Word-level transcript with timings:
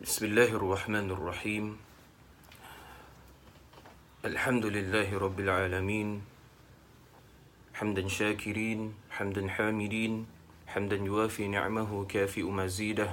بسم 0.00 0.32
الله 0.32 0.56
الرحمن 0.56 1.12
الرحيم. 1.12 1.76
الحمد 4.24 4.66
لله 4.66 5.12
رب 5.12 5.38
العالمين. 5.40 6.24
حمدا 7.76 8.08
شاكرين 8.08 8.96
حمدا 9.12 9.44
حامدين 9.48 10.24
حمدا 10.72 10.96
يوافي 10.96 11.52
نعمه 11.52 12.04
كافئ 12.08 12.48
مزيده. 12.48 13.12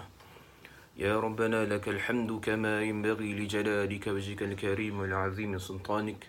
يا 0.95 1.19
ربنا 1.19 1.67
لك 1.67 1.91
الحمد 1.91 2.39
كما 2.39 2.79
ينبغي 2.79 3.35
لجلالك 3.35 4.07
وجهك 4.07 4.41
الكريم 4.43 4.99
والعظيم 4.99 5.59
سلطانك. 5.59 6.23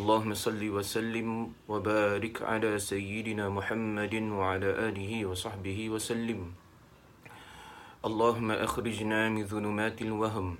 اللهم 0.00 0.32
صل 0.34 0.62
وسلم 0.64 1.52
وبارك 1.68 2.42
على 2.42 2.78
سيدنا 2.80 3.52
محمد 3.52 4.14
وعلى 4.32 4.68
آله 4.88 5.12
وصحبه 5.28 5.78
وسلم. 5.92 6.56
اللهم 7.98 8.50
أخرجنا 8.50 9.28
من 9.28 9.46
ظلمات 9.46 10.02
الوهم 10.02 10.56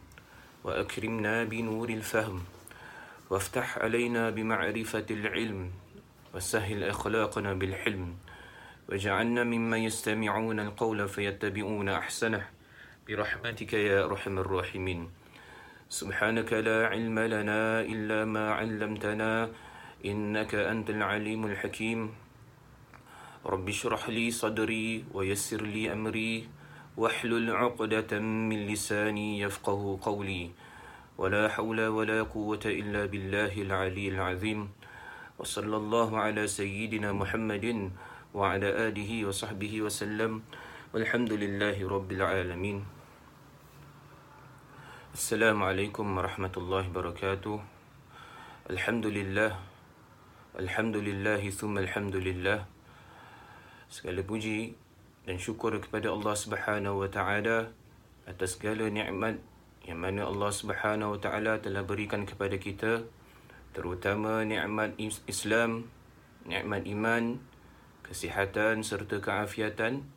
وأكرمنا 0.64 1.44
بنور 1.44 1.88
الفهم 1.88 2.42
وافتح 3.30 3.78
علينا 3.78 4.30
بمعرفة 4.30 5.06
العلم 5.10 5.70
وسهل 6.34 6.84
أخلاقنا 6.84 7.54
بالحلم 7.54 8.16
واجعلنا 8.88 9.44
ممن 9.44 9.78
يستمعون 9.78 10.60
القول 10.60 11.08
فيتبعون 11.08 11.88
أحسنه. 11.88 12.42
برحمتك 13.08 13.72
يا 13.72 14.04
أرحم 14.04 14.38
الراحمين. 14.38 15.10
سبحانك 15.88 16.52
لا 16.52 16.86
علم 16.90 17.18
لنا 17.18 17.80
إلا 17.80 18.24
ما 18.24 18.50
علمتنا 18.50 19.50
إنك 20.04 20.54
أنت 20.54 20.90
العليم 20.90 21.46
الحكيم. 21.46 22.10
رب 23.46 23.68
اشرح 23.68 24.08
لي 24.08 24.30
صدري 24.30 25.04
ويسر 25.14 25.62
لي 25.62 25.92
أمري. 25.92 26.57
واحلل 26.98 27.46
عقدة 27.54 28.18
من 28.18 28.66
لساني 28.66 29.38
يفقه 29.38 29.98
قولي. 30.02 30.50
ولا 31.14 31.46
حول 31.46 31.78
ولا 31.86 32.26
قوة 32.26 32.64
إلا 32.66 33.06
بالله 33.06 33.54
العلي 33.54 34.18
العظيم. 34.18 34.66
وصلى 35.38 35.76
الله 35.76 36.08
على 36.18 36.42
سيدنا 36.50 37.14
محمد 37.14 37.94
وعلى 38.34 38.68
آله 38.90 39.10
وصحبه 39.30 39.72
وسلم. 39.86 40.42
والحمد 40.90 41.32
لله 41.38 41.78
رب 41.78 42.10
العالمين. 42.12 42.78
السلام 45.14 45.58
عليكم 45.62 46.06
ورحمة 46.18 46.54
الله 46.58 46.82
وبركاته. 46.90 47.56
الحمد 48.74 49.06
لله. 49.06 49.52
الحمد 50.58 50.96
لله 50.98 51.42
ثم 51.54 51.78
الحمد 51.78 52.16
لله. 52.26 52.58
Segala 53.86 54.20
puji 54.20 54.74
dan 55.28 55.36
syukur 55.36 55.76
kepada 55.76 56.08
Allah 56.08 56.32
Subhanahu 56.32 57.04
wa 57.04 57.08
taala 57.12 57.68
atas 58.24 58.56
segala 58.56 58.88
nikmat 58.88 59.36
yang 59.84 60.00
mana 60.00 60.24
Allah 60.24 60.48
Subhanahu 60.48 61.16
wa 61.16 61.20
taala 61.20 61.60
telah 61.60 61.84
berikan 61.84 62.24
kepada 62.24 62.56
kita 62.56 63.04
terutama 63.76 64.40
nikmat 64.48 64.96
Islam, 65.28 65.92
nikmat 66.48 66.88
iman, 66.88 67.44
kesihatan 68.08 68.80
serta 68.80 69.20
keafiatan 69.20 70.08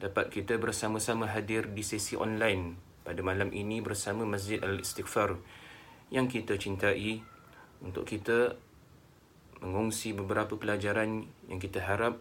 dapat 0.00 0.32
kita 0.32 0.56
bersama-sama 0.56 1.28
hadir 1.28 1.68
di 1.68 1.84
sesi 1.84 2.16
online 2.16 2.80
pada 3.04 3.20
malam 3.20 3.52
ini 3.52 3.84
bersama 3.84 4.24
Masjid 4.24 4.64
Al-Istighfar 4.64 5.36
yang 6.08 6.24
kita 6.24 6.56
cintai 6.56 7.20
untuk 7.84 8.08
kita 8.08 8.56
mengongsi 9.60 10.16
beberapa 10.16 10.56
pelajaran 10.56 11.28
yang 11.52 11.60
kita 11.60 11.84
harap 11.84 12.16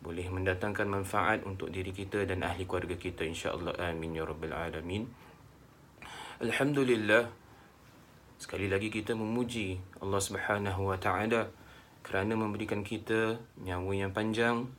boleh 0.00 0.26
mendatangkan 0.32 0.88
manfaat 0.88 1.44
untuk 1.44 1.68
diri 1.68 1.92
kita 1.92 2.24
dan 2.24 2.40
ahli 2.40 2.64
keluarga 2.64 2.96
kita 2.96 3.20
insya-Allah. 3.24 3.76
Amin 3.84 4.16
ya 4.16 4.24
rabbal 4.24 4.56
alamin. 4.56 5.04
Alhamdulillah 6.40 7.28
sekali 8.40 8.72
lagi 8.72 8.88
kita 8.88 9.12
memuji 9.12 9.76
Allah 10.00 10.20
Subhanahu 10.24 10.88
wa 10.88 10.96
taala 10.96 11.52
kerana 12.00 12.32
memberikan 12.32 12.80
kita 12.80 13.36
nyawa 13.60 13.92
yang 13.92 14.16
panjang 14.16 14.72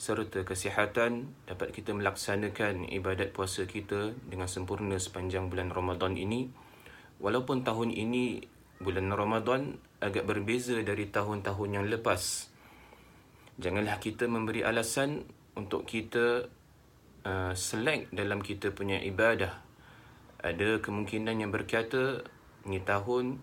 serta 0.00 0.48
kesihatan 0.48 1.28
dapat 1.44 1.76
kita 1.76 1.92
melaksanakan 1.92 2.88
ibadat 2.88 3.36
puasa 3.36 3.68
kita 3.68 4.16
dengan 4.24 4.48
sempurna 4.48 4.96
sepanjang 4.96 5.52
bulan 5.52 5.68
Ramadan 5.68 6.16
ini. 6.16 6.48
Walaupun 7.20 7.68
tahun 7.68 7.92
ini 7.92 8.40
bulan 8.80 9.12
Ramadan 9.12 9.76
agak 10.00 10.24
berbeza 10.24 10.80
dari 10.80 11.04
tahun-tahun 11.12 11.68
yang 11.68 11.86
lepas 11.92 12.53
janganlah 13.58 14.02
kita 14.02 14.26
memberi 14.26 14.66
alasan 14.66 15.22
untuk 15.54 15.86
kita 15.86 16.46
uh, 17.24 17.52
select 17.54 18.10
dalam 18.10 18.42
kita 18.42 18.74
punya 18.74 18.98
ibadah. 19.00 19.62
Ada 20.44 20.82
kemungkinan 20.84 21.40
yang 21.40 21.50
berkata 21.54 22.20
ini 22.68 22.80
tahun 22.84 23.40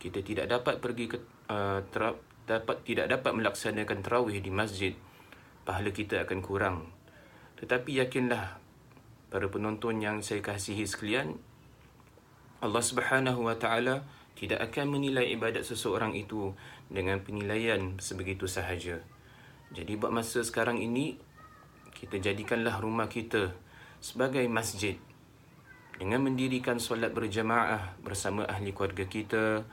kita 0.00 0.24
tidak 0.24 0.46
dapat 0.48 0.80
pergi 0.80 1.04
ke 1.12 1.18
uh, 1.52 1.84
terap, 1.92 2.24
dapat 2.48 2.80
tidak 2.88 3.12
dapat 3.12 3.32
melaksanakan 3.36 3.98
tarawih 4.00 4.40
di 4.40 4.48
masjid. 4.48 4.96
Pahala 5.68 5.92
kita 5.92 6.24
akan 6.24 6.40
kurang. 6.40 6.88
Tetapi 7.60 8.00
yakinlah 8.00 8.56
para 9.28 9.46
penonton 9.52 10.00
yang 10.00 10.24
saya 10.24 10.40
kasihi 10.40 10.88
sekalian, 10.88 11.36
Allah 12.64 12.80
Subhanahu 12.80 13.44
wa 13.44 13.56
taala 13.60 14.08
tidak 14.40 14.72
akan 14.72 14.96
menilai 14.96 15.28
ibadat 15.36 15.68
seseorang 15.68 16.16
itu 16.16 16.56
dengan 16.88 17.20
penilaian 17.20 18.00
sebegitu 18.00 18.48
sahaja. 18.48 19.04
Jadi 19.70 19.94
buat 19.94 20.10
masa 20.10 20.42
sekarang 20.42 20.82
ini 20.82 21.14
kita 21.94 22.18
jadikanlah 22.18 22.82
rumah 22.82 23.06
kita 23.06 23.54
sebagai 24.02 24.42
masjid 24.50 24.98
dengan 26.00 26.24
mendirikan 26.24 26.80
solat 26.80 27.12
berjamaah 27.12 28.00
bersama 28.00 28.48
ahli 28.48 28.72
keluarga 28.72 29.04
kita, 29.04 29.68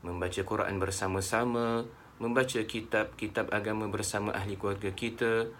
membaca 0.00 0.40
Quran 0.40 0.80
bersama-sama, 0.80 1.84
membaca 2.16 2.60
kitab-kitab 2.64 3.52
agama 3.52 3.84
bersama 3.92 4.32
ahli 4.32 4.56
keluarga 4.56 4.90
kita. 4.96 5.52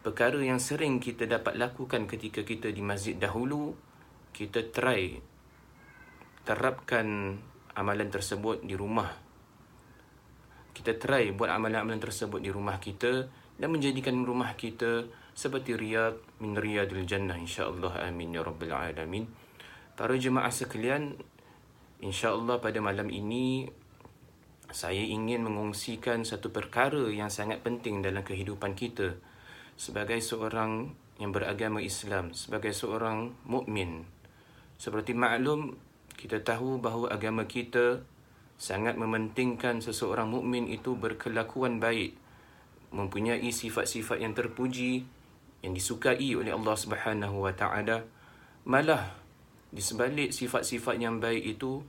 Perkara 0.00 0.40
yang 0.40 0.56
sering 0.56 0.96
kita 0.96 1.28
dapat 1.28 1.60
lakukan 1.60 2.08
ketika 2.08 2.40
kita 2.40 2.72
di 2.72 2.80
masjid 2.80 3.20
dahulu, 3.20 3.76
kita 4.32 4.72
try 4.72 5.20
terapkan 6.48 7.36
amalan 7.76 8.08
tersebut 8.08 8.64
di 8.64 8.76
rumah 8.76 9.23
kita 10.74 10.98
try 10.98 11.30
buat 11.30 11.48
amalan-amalan 11.48 12.02
tersebut 12.02 12.42
di 12.42 12.50
rumah 12.50 12.82
kita 12.82 13.30
dan 13.54 13.68
menjadikan 13.70 14.18
rumah 14.26 14.58
kita 14.58 15.06
seperti 15.32 15.78
riyad 15.78 16.18
min 16.42 16.58
riyadil 16.58 17.06
jannah 17.06 17.38
insyaallah. 17.38 18.02
Amin 18.02 18.34
ya 18.34 18.42
rabbal 18.42 18.74
alamin. 18.74 19.30
Para 19.94 20.18
jemaah 20.18 20.50
sekalian 20.50 21.14
insyaallah 22.02 22.58
pada 22.58 22.82
malam 22.82 23.06
ini 23.08 23.70
saya 24.74 25.00
ingin 25.00 25.46
mengongsikan 25.46 26.26
satu 26.26 26.50
perkara 26.50 27.06
yang 27.14 27.30
sangat 27.30 27.62
penting 27.62 28.02
dalam 28.02 28.26
kehidupan 28.26 28.74
kita. 28.74 29.14
Sebagai 29.78 30.18
seorang 30.18 30.90
yang 31.22 31.30
beragama 31.30 31.78
Islam 31.78 32.34
sebagai 32.34 32.74
seorang 32.74 33.38
mukmin 33.46 34.02
seperti 34.74 35.14
maklum 35.14 35.78
kita 36.18 36.42
tahu 36.42 36.82
bahawa 36.82 37.14
agama 37.14 37.46
kita 37.46 38.02
sangat 38.54 38.94
mementingkan 38.94 39.82
seseorang 39.82 40.30
mukmin 40.30 40.70
itu 40.70 40.94
berkelakuan 40.94 41.82
baik, 41.82 42.14
mempunyai 42.94 43.50
sifat-sifat 43.50 44.22
yang 44.22 44.32
terpuji 44.32 45.04
yang 45.64 45.72
disukai 45.72 46.36
oleh 46.36 46.52
Allah 46.52 46.76
Subhanahu 46.76 47.42
wa 47.42 47.52
taala. 47.56 48.04
Malah 48.68 49.16
di 49.72 49.82
sebalik 49.82 50.30
sifat-sifat 50.30 51.00
yang 51.00 51.18
baik 51.18 51.58
itu 51.58 51.82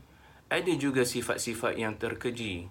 ada 0.47 0.73
juga 0.79 1.03
sifat-sifat 1.03 1.75
yang 1.75 1.99
terkeji 1.99 2.65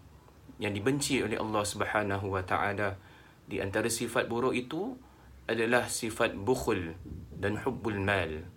yang 0.62 0.72
dibenci 0.72 1.20
oleh 1.20 1.38
Allah 1.38 1.64
Subhanahu 1.66 2.26
wa 2.32 2.42
taala. 2.42 2.96
Di 3.44 3.60
antara 3.60 3.92
sifat 3.92 4.30
buruk 4.30 4.56
itu 4.56 4.96
adalah 5.44 5.92
sifat 5.92 6.32
bukhul 6.32 6.96
dan 7.36 7.60
hubbul 7.60 8.00
mal. 8.00 8.48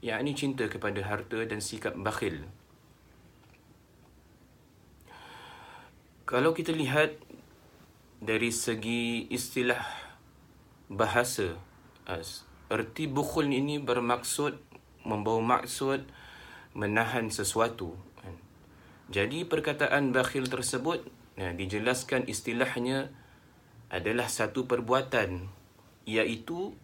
yakni 0.00 0.32
cinta 0.32 0.64
kepada 0.64 1.04
harta 1.04 1.44
dan 1.44 1.60
sikap 1.60 1.92
bakhil. 1.92 2.48
Kalau 6.30 6.54
kita 6.54 6.70
lihat 6.70 7.18
dari 8.22 8.54
segi 8.54 9.26
istilah 9.34 9.82
bahasa, 10.86 11.58
erti 12.70 13.10
bukhul 13.10 13.50
ini 13.50 13.82
bermaksud 13.82 14.54
membawa 15.02 15.58
maksud 15.58 16.06
menahan 16.78 17.34
sesuatu. 17.34 17.98
Jadi 19.10 19.42
perkataan 19.42 20.14
bakhil 20.14 20.46
tersebut 20.46 21.02
dijelaskan 21.34 22.30
istilahnya 22.30 23.10
adalah 23.90 24.30
satu 24.30 24.70
perbuatan 24.70 25.50
iaitu 26.06 26.78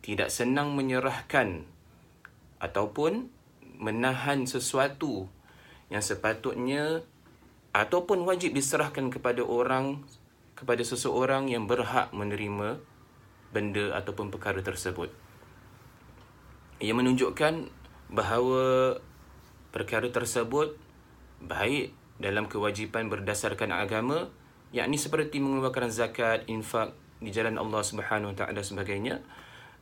tidak 0.00 0.32
senang 0.32 0.72
menyerahkan 0.72 1.68
ataupun 2.56 3.28
menahan 3.76 4.48
sesuatu 4.48 5.28
yang 5.92 6.00
sepatutnya 6.00 7.04
ataupun 7.72 8.28
wajib 8.28 8.52
diserahkan 8.52 9.08
kepada 9.08 9.40
orang 9.44 10.04
kepada 10.52 10.84
seseorang 10.84 11.50
yang 11.50 11.66
berhak 11.66 12.12
menerima 12.14 12.78
benda 13.50 13.96
ataupun 13.98 14.30
perkara 14.30 14.62
tersebut. 14.62 15.10
Ia 16.78 16.94
menunjukkan 16.94 17.68
bahawa 18.12 18.96
perkara 19.72 20.06
tersebut 20.12 20.76
baik 21.42 21.90
dalam 22.20 22.46
kewajipan 22.46 23.10
berdasarkan 23.10 23.74
agama 23.74 24.30
yakni 24.72 24.96
seperti 24.96 25.42
mengeluarkan 25.42 25.92
zakat, 25.92 26.48
infak 26.48 26.96
di 27.18 27.34
jalan 27.34 27.60
Allah 27.60 27.82
Subhanahu 27.84 28.32
Wa 28.34 28.46
Taala 28.46 28.62
sebagainya 28.64 29.20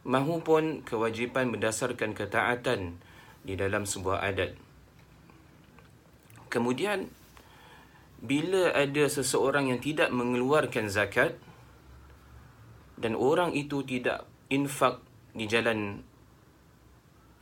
mahupun 0.02 0.80
kewajipan 0.82 1.52
berdasarkan 1.52 2.16
ketaatan 2.16 2.96
di 3.44 3.54
dalam 3.56 3.84
sebuah 3.84 4.24
adat. 4.24 4.56
Kemudian 6.48 7.19
bila 8.20 8.72
ada 8.76 9.08
seseorang 9.08 9.72
yang 9.72 9.80
tidak 9.80 10.12
mengeluarkan 10.12 10.92
zakat 10.92 11.40
dan 13.00 13.16
orang 13.16 13.56
itu 13.56 13.80
tidak 13.84 14.28
infak 14.52 15.00
di 15.32 15.48
jalan 15.48 16.04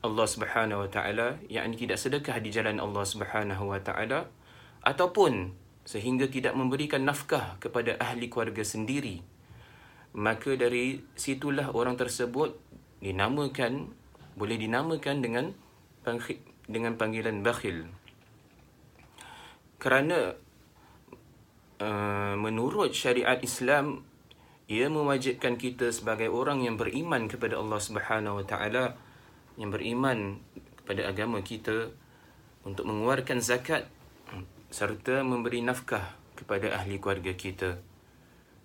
Allah 0.07 0.27
Subhanahu 0.31 0.87
wa 0.87 0.91
taala 0.91 1.43
yakni 1.51 1.75
tidak 1.75 1.99
sedekah 1.99 2.39
di 2.39 2.55
jalan 2.55 2.79
Allah 2.79 3.03
Subhanahu 3.03 3.75
wa 3.75 3.83
taala 3.83 4.31
ataupun 4.87 5.51
sehingga 5.83 6.31
tidak 6.31 6.55
memberikan 6.55 7.03
nafkah 7.03 7.59
kepada 7.59 7.99
ahli 7.99 8.31
keluarga 8.31 8.63
sendiri 8.63 9.19
maka 10.15 10.55
dari 10.55 11.03
situlah 11.19 11.75
orang 11.75 11.99
tersebut 11.99 12.55
dinamakan 13.03 13.93
boleh 14.39 14.57
dinamakan 14.57 15.21
dengan 15.21 15.45
dengan 16.69 16.95
panggilan 16.97 17.43
bakhil. 17.45 17.91
Kerana 19.77 20.33
uh, 21.83 22.35
menurut 22.39 22.95
syariat 22.95 23.39
Islam 23.43 24.03
ia 24.69 24.93
mewajibkan 24.93 25.57
kita 25.57 25.89
sebagai 25.89 26.29
orang 26.29 26.61
yang 26.61 26.77
beriman 26.77 27.25
kepada 27.25 27.57
Allah 27.57 27.81
Subhanahu 27.81 28.43
wa 28.43 28.45
taala 28.45 29.01
yang 29.57 29.73
beriman 29.73 30.39
kepada 30.85 31.09
agama 31.09 31.41
kita 31.41 31.91
untuk 32.69 32.85
mengeluarkan 32.85 33.41
zakat 33.41 33.89
serta 34.69 35.25
memberi 35.25 35.65
nafkah 35.65 36.05
kepada 36.37 36.77
ahli 36.77 37.01
keluarga 37.01 37.33
kita. 37.33 37.81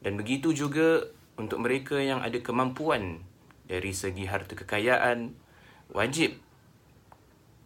Dan 0.03 0.19
begitu 0.19 0.51
juga 0.51 1.07
untuk 1.39 1.63
mereka 1.63 1.97
yang 1.97 2.19
ada 2.19 2.35
kemampuan 2.43 3.23
dari 3.63 3.95
segi 3.95 4.27
harta 4.27 4.53
kekayaan, 4.59 5.31
wajib 5.95 6.35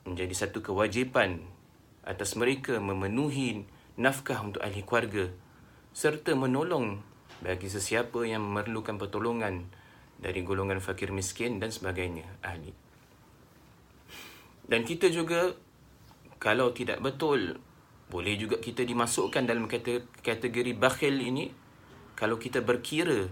menjadi 0.06 0.48
satu 0.48 0.62
kewajipan 0.62 1.44
atas 2.06 2.38
mereka 2.40 2.80
memenuhi 2.80 3.68
nafkah 3.98 4.40
untuk 4.46 4.62
ahli 4.62 4.86
keluarga 4.86 5.28
serta 5.92 6.38
menolong 6.38 7.02
bagi 7.42 7.70
sesiapa 7.70 8.26
yang 8.26 8.46
memerlukan 8.46 8.98
pertolongan 9.02 9.70
dari 10.18 10.42
golongan 10.42 10.82
fakir 10.82 11.14
miskin 11.14 11.58
dan 11.58 11.74
sebagainya 11.74 12.26
ahli 12.46 12.74
dan 14.70 14.86
kita 14.86 15.10
juga 15.10 15.54
kalau 16.38 16.74
tidak 16.74 17.02
betul 17.02 17.58
boleh 18.08 18.40
juga 18.40 18.62
kita 18.62 18.88
dimasukkan 18.88 19.44
dalam 19.44 19.68
kategori 20.24 20.72
bakhil 20.80 21.20
ini 21.20 21.52
kalau 22.16 22.40
kita 22.40 22.64
berkira 22.64 23.28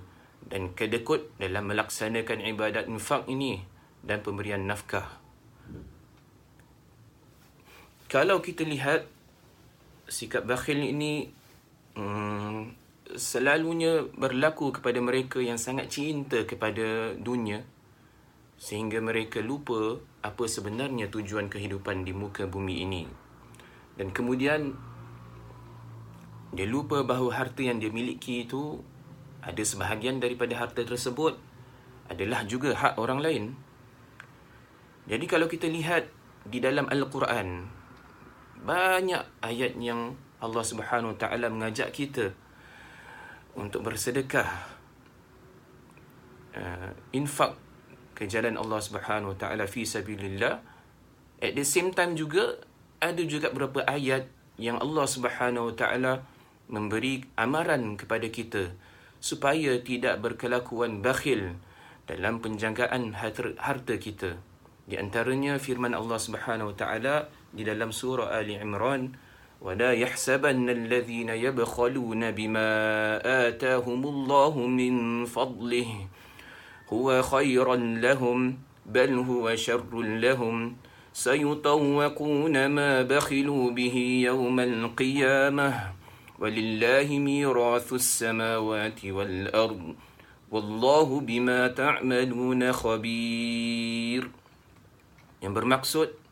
dan 0.46 0.78
kedekut 0.78 1.34
dalam 1.42 1.66
melaksanakan 1.72 2.46
ibadat 2.46 2.86
infak 2.86 3.26
ini 3.26 3.66
dan 4.06 4.22
pemberian 4.22 4.62
nafkah. 4.70 5.18
Kalau 8.06 8.40
kita 8.46 8.62
lihat 8.62 9.10
sikap 10.06 10.46
bakhil 10.46 10.82
ini 10.82 11.30
hmm, 11.98 12.74
selalunya 13.14 14.06
berlaku 14.18 14.74
kepada 14.74 14.98
mereka 15.02 15.42
yang 15.42 15.58
sangat 15.58 15.94
cinta 15.94 16.44
kepada 16.44 17.14
dunia 17.18 17.64
sehingga 18.56 19.04
mereka 19.04 19.44
lupa 19.44 20.00
apa 20.24 20.48
sebenarnya 20.48 21.12
tujuan 21.12 21.52
kehidupan 21.52 22.08
di 22.08 22.16
muka 22.16 22.48
bumi 22.48 22.82
ini. 22.88 23.04
Dan 23.96 24.12
kemudian 24.12 24.76
dia 26.56 26.68
lupa 26.68 27.04
bahawa 27.04 27.36
harta 27.36 27.62
yang 27.62 27.84
dia 27.84 27.92
miliki 27.92 28.48
itu 28.48 28.80
ada 29.44 29.62
sebahagian 29.62 30.24
daripada 30.24 30.56
harta 30.56 30.82
tersebut 30.82 31.38
adalah 32.08 32.48
juga 32.48 32.74
hak 32.74 32.96
orang 32.98 33.20
lain. 33.22 33.44
Jadi 35.06 35.26
kalau 35.30 35.46
kita 35.46 35.70
lihat 35.70 36.10
di 36.48 36.58
dalam 36.58 36.90
Al-Quran 36.90 37.70
banyak 38.66 39.22
ayat 39.46 39.78
yang 39.78 40.18
Allah 40.42 40.66
Subhanahu 40.66 41.14
Wa 41.16 41.20
Taala 41.30 41.48
mengajak 41.54 41.94
kita 41.94 42.34
untuk 43.56 43.86
bersedekah 43.86 44.50
uh, 46.58 46.92
infak 47.14 47.56
ke 48.18 48.26
jalan 48.26 48.58
Allah 48.58 48.82
Subhanahu 48.82 49.38
Wa 49.38 49.40
Taala 49.40 49.70
fi 49.70 49.86
sabilillah. 49.86 50.60
At 51.40 51.54
the 51.54 51.64
same 51.64 51.94
time 51.94 52.18
juga 52.18 52.58
ada 52.98 53.22
juga 53.22 53.54
beberapa 53.54 53.86
ayat 53.86 54.28
yang 54.58 54.82
Allah 54.82 55.06
Subhanahu 55.06 55.72
Wa 55.72 55.76
Taala 55.78 56.14
memberi 56.66 57.22
amaran 57.38 57.94
kepada 57.96 58.26
kita 58.34 58.74
supaya 59.22 59.78
tidak 59.86 60.26
berkelakuan 60.26 61.06
bakhil 61.06 61.54
dalam 62.10 62.42
penjagaan 62.42 63.14
harta 63.62 63.96
kita. 64.02 64.38
Di 64.86 65.02
antaranya 65.02 65.58
firman 65.58 65.98
Allah 65.98 66.18
Subhanahu 66.18 66.74
Wa 66.74 66.78
Taala 66.78 67.16
di 67.56 67.64
dalam 67.64 67.90
surah 67.96 68.36
Ali 68.36 68.60
Imran 68.60 69.16
ولا 69.66 69.94
يحسبن 69.94 70.70
الذين 70.70 71.30
يبخلون 71.30 72.32
بما 72.32 72.70
آتاهم 73.48 74.02
الله 74.04 74.54
من 74.68 75.26
فضله 75.26 76.08
هو 76.94 77.22
خيرا 77.22 77.76
لهم 77.76 78.58
بل 78.86 79.14
هو 79.14 79.56
شر 79.56 80.02
لهم 80.02 80.76
سيطوقون 81.14 82.66
ما 82.66 83.02
بخلوا 83.02 83.72
به 83.72 83.96
يوم 84.26 84.60
القيامة 84.60 85.70
ولله 86.40 87.08
ميراث 87.20 87.94
السماوات 87.94 89.06
والأرض 89.06 89.96
والله 90.52 91.20
بما 91.20 91.68
تعملون 91.68 92.72
خبير 92.72 94.24
yang 95.44 95.54
bermaksud 95.54 96.25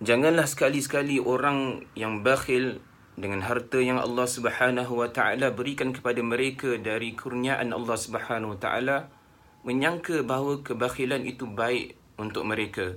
janganlah 0.00 0.48
sekali-sekali 0.48 1.20
orang 1.20 1.84
yang 1.92 2.24
bakhil 2.24 2.80
dengan 3.20 3.44
harta 3.44 3.76
yang 3.84 4.00
Allah 4.00 4.24
Subhanahu 4.24 5.04
wa 5.04 5.12
taala 5.12 5.52
berikan 5.52 5.92
kepada 5.92 6.24
mereka 6.24 6.80
dari 6.80 7.12
kurniaan 7.12 7.76
Allah 7.76 7.96
Subhanahu 8.00 8.56
wa 8.56 8.58
taala 8.60 9.12
menyangka 9.60 10.24
bahawa 10.24 10.64
kebakhilan 10.64 11.28
itu 11.28 11.44
baik 11.44 12.00
untuk 12.16 12.48
mereka. 12.48 12.96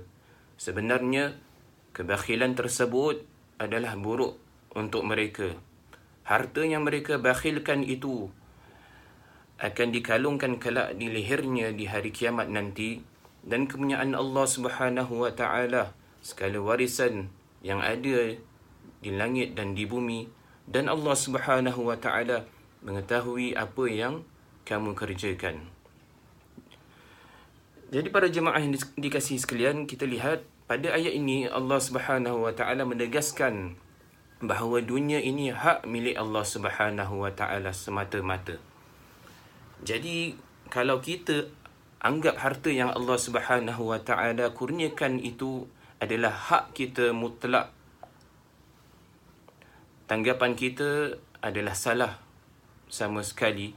Sebenarnya 0.56 1.36
kebakhilan 1.92 2.56
tersebut 2.56 3.20
adalah 3.60 4.00
buruk 4.00 4.40
untuk 4.72 5.04
mereka. 5.04 5.52
Harta 6.24 6.64
yang 6.64 6.88
mereka 6.88 7.20
bakhilkan 7.20 7.84
itu 7.84 8.32
akan 9.60 9.88
dikalungkan 9.92 10.56
kelak 10.56 10.96
di 10.96 11.12
lehernya 11.12 11.70
di 11.76 11.84
hari 11.84 12.10
kiamat 12.10 12.48
nanti 12.48 13.04
dan 13.44 13.68
kemunyaan 13.68 14.16
Allah 14.16 14.46
Subhanahu 14.48 15.20
wa 15.20 15.32
taala 15.36 15.92
segala 16.24 16.56
warisan 16.64 17.28
yang 17.60 17.84
ada 17.84 18.32
di 19.04 19.10
langit 19.12 19.52
dan 19.52 19.76
di 19.76 19.84
bumi 19.84 20.24
dan 20.64 20.88
Allah 20.88 21.12
Subhanahu 21.12 21.92
wa 21.92 22.00
taala 22.00 22.48
mengetahui 22.80 23.52
apa 23.52 23.84
yang 23.84 24.24
kamu 24.64 24.96
kerjakan. 24.96 25.68
Jadi 27.92 28.08
para 28.08 28.32
jemaah 28.32 28.58
yang 28.58 28.72
dikasihi 28.96 29.38
sekalian, 29.38 29.84
kita 29.84 30.08
lihat 30.08 30.42
pada 30.64 30.96
ayat 30.96 31.12
ini 31.12 31.44
Allah 31.44 31.76
Subhanahu 31.76 32.48
wa 32.48 32.52
taala 32.56 32.88
menegaskan 32.88 33.76
bahawa 34.40 34.80
dunia 34.80 35.20
ini 35.20 35.52
hak 35.52 35.84
milik 35.84 36.16
Allah 36.16 36.44
Subhanahu 36.44 37.20
wa 37.20 37.30
taala 37.30 37.76
semata-mata. 37.76 38.56
Jadi 39.84 40.32
kalau 40.72 41.04
kita 41.04 41.52
anggap 42.00 42.40
harta 42.40 42.72
yang 42.72 42.88
Allah 42.92 43.20
Subhanahu 43.20 43.92
wa 43.92 44.00
taala 44.00 44.48
kurniakan 44.56 45.20
itu 45.20 45.68
adalah 46.04 46.30
hak 46.30 46.76
kita 46.76 47.16
mutlak 47.16 47.72
tanggapan 50.04 50.52
kita 50.52 51.16
adalah 51.40 51.72
salah 51.72 52.20
sama 52.92 53.24
sekali. 53.24 53.72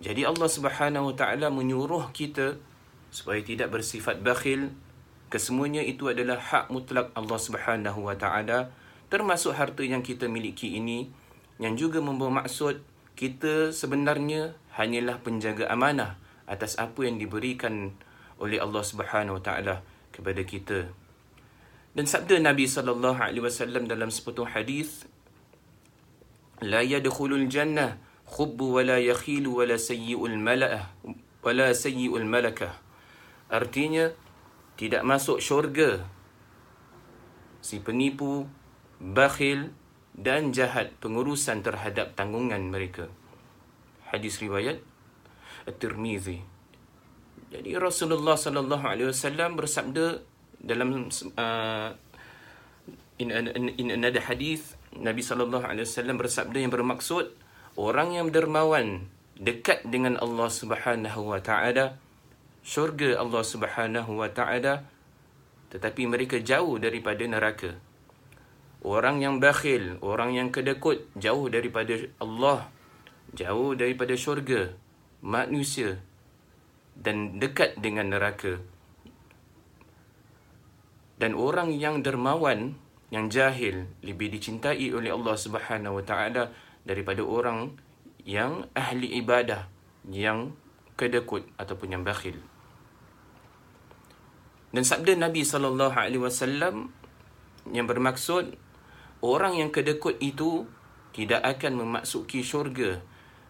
Jadi 0.00 0.24
Allah 0.24 0.48
Subhanahu 0.48 1.12
Wa 1.12 1.16
Taala 1.16 1.52
menyuruh 1.52 2.08
kita 2.16 2.56
supaya 3.12 3.44
tidak 3.44 3.68
bersifat 3.68 4.24
bakhil. 4.24 4.72
Kesemuanya 5.28 5.84
itu 5.84 6.08
adalah 6.10 6.40
hak 6.40 6.72
mutlak 6.72 7.12
Allah 7.12 7.38
Subhanahu 7.38 8.08
Wa 8.08 8.16
Taala 8.16 8.72
termasuk 9.12 9.54
harta 9.54 9.84
yang 9.84 10.00
kita 10.00 10.30
miliki 10.30 10.78
ini 10.78 11.10
yang 11.60 11.74
juga 11.76 12.00
membawa 12.00 12.46
maksud 12.46 12.80
kita 13.18 13.74
sebenarnya 13.74 14.56
hanyalah 14.80 15.20
penjaga 15.20 15.68
amanah 15.68 16.16
atas 16.48 16.80
apa 16.80 17.04
yang 17.04 17.20
diberikan 17.20 17.92
oleh 18.40 18.56
Allah 18.56 18.80
Subhanahu 18.80 19.38
Wa 19.38 19.44
Taala 19.44 19.74
kepada 20.10 20.40
kita. 20.42 20.88
Dan 21.90 22.06
sabda 22.06 22.38
Nabi 22.38 22.70
sallallahu 22.70 23.18
alaihi 23.18 23.42
wasallam 23.42 23.90
dalam 23.90 24.14
sepotong 24.14 24.46
hadis 24.46 25.10
la 26.62 26.86
yadkhulul 26.86 27.50
jannah 27.50 27.98
khubbu 28.30 28.78
wa 28.78 28.86
la 28.86 29.02
yakhilu 29.02 29.58
wa 29.58 29.66
la 29.66 29.74
sayyi'ul 29.74 30.38
mala'ah 30.38 30.86
wa 31.42 31.50
la 31.50 31.74
sayyi'ul 31.74 32.28
malakah. 32.28 32.78
Artinya 33.50 34.14
tidak 34.78 35.02
masuk 35.02 35.42
syurga 35.42 36.06
si 37.60 37.82
penipu, 37.82 38.46
bakhil 39.02 39.74
dan 40.14 40.54
jahat 40.54 40.94
pengurusan 41.02 41.66
terhadap 41.66 42.14
tanggungan 42.14 42.70
mereka. 42.70 43.10
Hadis 44.10 44.38
riwayat 44.38 44.78
At-Tirmizi. 45.66 46.42
Jadi 47.50 47.74
Rasulullah 47.76 48.38
sallallahu 48.38 48.84
alaihi 48.86 49.10
wasallam 49.10 49.58
bersabda 49.58 50.22
dalam 50.60 51.08
uh, 51.36 51.88
in, 53.20 53.28
in, 53.32 53.64
in 53.76 53.88
another 53.92 54.20
hadis 54.24 54.76
Nabi 54.96 55.24
sallallahu 55.24 55.64
alaihi 55.64 55.86
wasallam 55.86 56.16
bersabda 56.20 56.58
yang 56.60 56.72
bermaksud 56.72 57.32
orang 57.76 58.16
yang 58.16 58.28
dermawan 58.32 59.08
dekat 59.40 59.84
dengan 59.88 60.20
Allah 60.20 60.48
Subhanahu 60.52 61.32
wa 61.32 61.40
taala 61.40 61.96
syurga 62.60 63.16
Allah 63.16 63.42
Subhanahu 63.44 64.20
wa 64.20 64.28
taala 64.28 64.84
tetapi 65.70 66.02
mereka 66.10 66.42
jauh 66.42 66.82
daripada 66.82 67.22
neraka. 67.22 67.78
Orang 68.82 69.20
yang 69.20 69.38
bakhil 69.38 70.00
orang 70.00 70.34
yang 70.34 70.48
kedekut 70.48 71.04
jauh 71.14 71.52
daripada 71.52 71.94
Allah 72.16 72.72
jauh 73.36 73.76
daripada 73.76 74.16
syurga 74.16 74.72
manusia 75.20 76.00
dan 76.96 77.38
dekat 77.38 77.76
dengan 77.78 78.10
neraka 78.10 78.58
dan 81.20 81.36
orang 81.36 81.76
yang 81.76 82.00
dermawan 82.00 82.80
yang 83.12 83.28
jahil 83.28 83.84
lebih 84.00 84.32
dicintai 84.32 84.88
oleh 84.96 85.12
Allah 85.12 85.36
Subhanahu 85.36 86.00
wa 86.00 86.04
taala 86.06 86.48
daripada 86.88 87.20
orang 87.20 87.76
yang 88.24 88.64
ahli 88.72 89.20
ibadah 89.20 89.68
yang 90.08 90.56
kedekut 90.96 91.44
ataupun 91.60 91.92
yang 91.92 92.02
bakhil. 92.06 92.40
Dan 94.70 94.86
sabda 94.86 95.18
Nabi 95.18 95.44
sallallahu 95.44 95.92
alaihi 95.92 96.22
wasallam 96.22 96.94
yang 97.68 97.84
bermaksud 97.84 98.56
orang 99.20 99.60
yang 99.60 99.68
kedekut 99.74 100.16
itu 100.22 100.64
tidak 101.10 101.42
akan 101.42 101.84
memasuki 101.84 102.40
syurga 102.40 103.02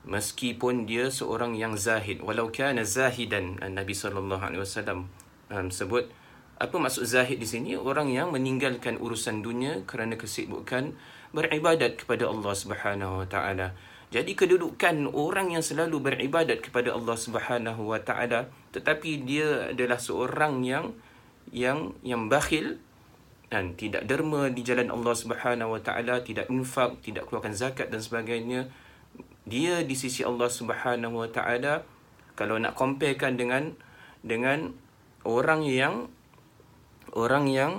meskipun 0.09 0.89
dia 0.89 1.13
seorang 1.13 1.53
yang 1.55 1.77
zahid. 1.77 2.25
Walau 2.25 2.49
kana 2.49 2.89
zahidan 2.89 3.61
Nabi 3.61 3.93
sallallahu 3.93 4.41
alaihi 4.41 4.65
wasallam 4.65 5.13
um, 5.53 5.69
sebut 5.69 6.09
apa 6.61 6.77
maksud 6.77 7.09
zahid 7.09 7.41
di 7.41 7.49
sini? 7.49 7.73
Orang 7.73 8.13
yang 8.13 8.37
meninggalkan 8.37 9.01
urusan 9.01 9.41
dunia 9.41 9.81
kerana 9.89 10.21
kesibukan 10.21 10.93
beribadat 11.33 11.97
kepada 11.97 12.29
Allah 12.29 12.53
Subhanahu 12.53 13.25
wa 13.25 13.27
taala. 13.27 13.73
Jadi 14.13 14.37
kedudukan 14.37 15.09
orang 15.09 15.57
yang 15.57 15.65
selalu 15.65 16.05
beribadat 16.05 16.61
kepada 16.61 16.93
Allah 16.93 17.17
Subhanahu 17.17 17.89
wa 17.89 17.97
taala 18.05 18.53
tetapi 18.77 19.25
dia 19.25 19.73
adalah 19.73 19.97
seorang 19.97 20.61
yang 20.61 20.93
yang 21.49 21.97
yang 22.05 22.29
bakhil 22.29 22.77
dan 23.49 23.73
tidak 23.75 24.05
derma 24.05 24.53
di 24.53 24.61
jalan 24.61 24.93
Allah 24.93 25.17
Subhanahu 25.17 25.75
wa 25.75 25.81
taala 25.81 26.21
tidak 26.21 26.53
infak 26.53 27.01
tidak 27.01 27.25
keluarkan 27.25 27.57
zakat 27.57 27.89
dan 27.89 28.05
sebagainya. 28.05 28.69
Dia 29.49 29.81
di 29.81 29.97
sisi 29.97 30.21
Allah 30.23 30.47
Subhanahu 30.47 31.27
Wa 31.27 31.31
Taala. 31.33 31.83
Kalau 32.37 32.61
nak 32.61 32.77
comparekan 32.77 33.35
dengan 33.35 33.75
dengan 34.21 34.77
orang 35.25 35.65
yang 35.67 36.13
orang 37.15 37.51
yang 37.51 37.73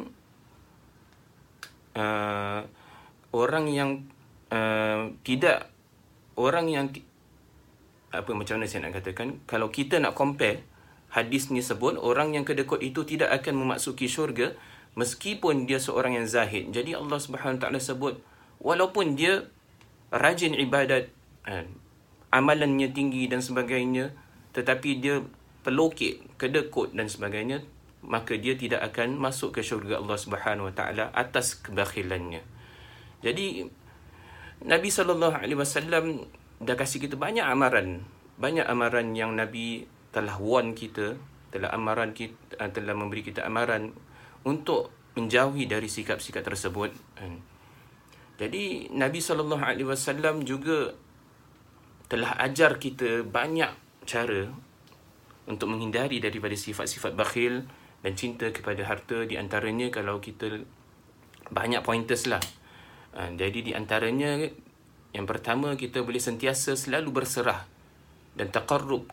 uh, 1.95 2.63
orang 3.31 3.65
yang 3.71 3.89
uh, 4.51 5.11
tidak 5.23 5.71
orang 6.35 6.67
yang 6.71 6.85
apa 8.11 8.31
macam 8.35 8.59
mana 8.59 8.67
saya 8.67 8.87
nak 8.87 8.99
katakan 8.99 9.39
kalau 9.47 9.71
kita 9.71 9.99
nak 10.03 10.15
compare 10.15 10.67
hadis 11.11 11.47
ni 11.51 11.63
sebut 11.63 11.95
orang 11.95 12.35
yang 12.35 12.43
kedekut 12.43 12.83
itu 12.83 13.07
tidak 13.07 13.31
akan 13.31 13.67
memasuki 13.67 14.07
syurga 14.07 14.55
meskipun 14.99 15.63
dia 15.67 15.79
seorang 15.79 16.19
yang 16.19 16.27
zahid 16.27 16.71
jadi 16.75 16.99
Allah 16.99 17.19
Subhanahu 17.19 17.59
taala 17.63 17.79
sebut 17.79 18.19
walaupun 18.59 19.15
dia 19.15 19.47
rajin 20.11 20.55
ibadat 20.59 21.07
kan? 21.47 21.71
amalannya 22.35 22.91
tinggi 22.91 23.31
dan 23.31 23.39
sebagainya 23.39 24.11
tetapi 24.51 24.99
dia 24.99 25.23
pelokit 25.63 26.19
kedekut 26.35 26.91
dan 26.91 27.07
sebagainya 27.07 27.63
maka 28.01 28.33
dia 28.37 28.57
tidak 28.57 28.81
akan 28.93 29.17
masuk 29.17 29.57
ke 29.57 29.61
syurga 29.61 30.01
Allah 30.01 30.17
Subhanahu 30.17 30.69
Wa 30.69 30.75
Taala 30.75 31.05
atas 31.13 31.61
kebakhilannya. 31.61 32.41
Jadi 33.21 33.65
Nabi 34.65 34.89
sallallahu 34.89 35.37
alaihi 35.37 35.57
wasallam 35.57 36.25
dah 36.61 36.75
kasih 36.77 37.01
kita 37.01 37.17
banyak 37.17 37.45
amaran. 37.45 38.05
Banyak 38.41 38.65
amaran 38.65 39.13
yang 39.13 39.37
Nabi 39.37 39.85
telah 40.09 40.37
warn 40.41 40.73
kita 40.73 41.17
telah 41.51 41.69
amaran 41.75 42.15
kita 42.15 42.57
eh, 42.57 42.71
telah 42.71 42.95
memberi 42.95 43.21
kita 43.27 43.43
amaran 43.43 43.91
untuk 44.47 44.89
menjauhi 45.19 45.67
dari 45.67 45.91
sikap-sikap 45.91 46.41
tersebut. 46.41 46.95
Kan? 47.19 47.43
jadi 48.41 48.89
Nabi 48.89 49.21
sallallahu 49.21 49.61
alaihi 49.61 49.85
wasallam 49.85 50.41
juga 50.41 50.97
telah 52.09 52.33
ajar 52.41 52.81
kita 52.81 53.21
banyak 53.21 53.69
cara 54.09 54.49
untuk 55.45 55.69
menghindari 55.69 56.17
daripada 56.17 56.57
sifat-sifat 56.57 57.13
bakhil 57.13 57.69
dan 58.01 58.13
cinta 58.17 58.49
kepada 58.49 58.81
harta 58.85 59.25
di 59.29 59.37
antaranya 59.37 59.93
kalau 59.93 60.17
kita 60.17 60.61
banyak 61.53 61.81
pointers 61.85 62.25
lah. 62.25 62.41
Ha, 63.13 63.29
jadi 63.35 63.59
di 63.61 63.71
antaranya 63.75 64.41
yang 65.11 65.27
pertama 65.27 65.75
kita 65.75 66.01
boleh 66.01 66.19
sentiasa 66.19 66.79
selalu 66.79 67.11
berserah 67.11 67.67
dan 68.33 68.47
taqarrub 68.47 69.11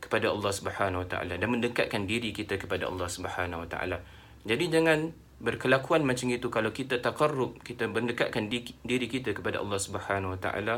kepada 0.00 0.32
Allah 0.32 0.52
Subhanahu 0.52 1.04
Wa 1.04 1.08
Taala 1.08 1.34
dan 1.36 1.48
mendekatkan 1.48 2.08
diri 2.08 2.32
kita 2.32 2.56
kepada 2.56 2.88
Allah 2.88 3.08
Subhanahu 3.08 3.64
Wa 3.64 3.68
Taala. 3.68 3.98
Jadi 4.46 4.64
jangan 4.72 5.12
berkelakuan 5.36 6.00
macam 6.08 6.32
itu 6.32 6.48
kalau 6.48 6.72
kita 6.72 7.04
taqarrub 7.04 7.60
kita 7.60 7.84
mendekatkan 7.92 8.48
diri 8.48 9.06
kita 9.06 9.36
kepada 9.36 9.60
Allah 9.60 9.76
Subhanahu 9.76 10.32
Wa 10.36 10.40
Taala 10.40 10.76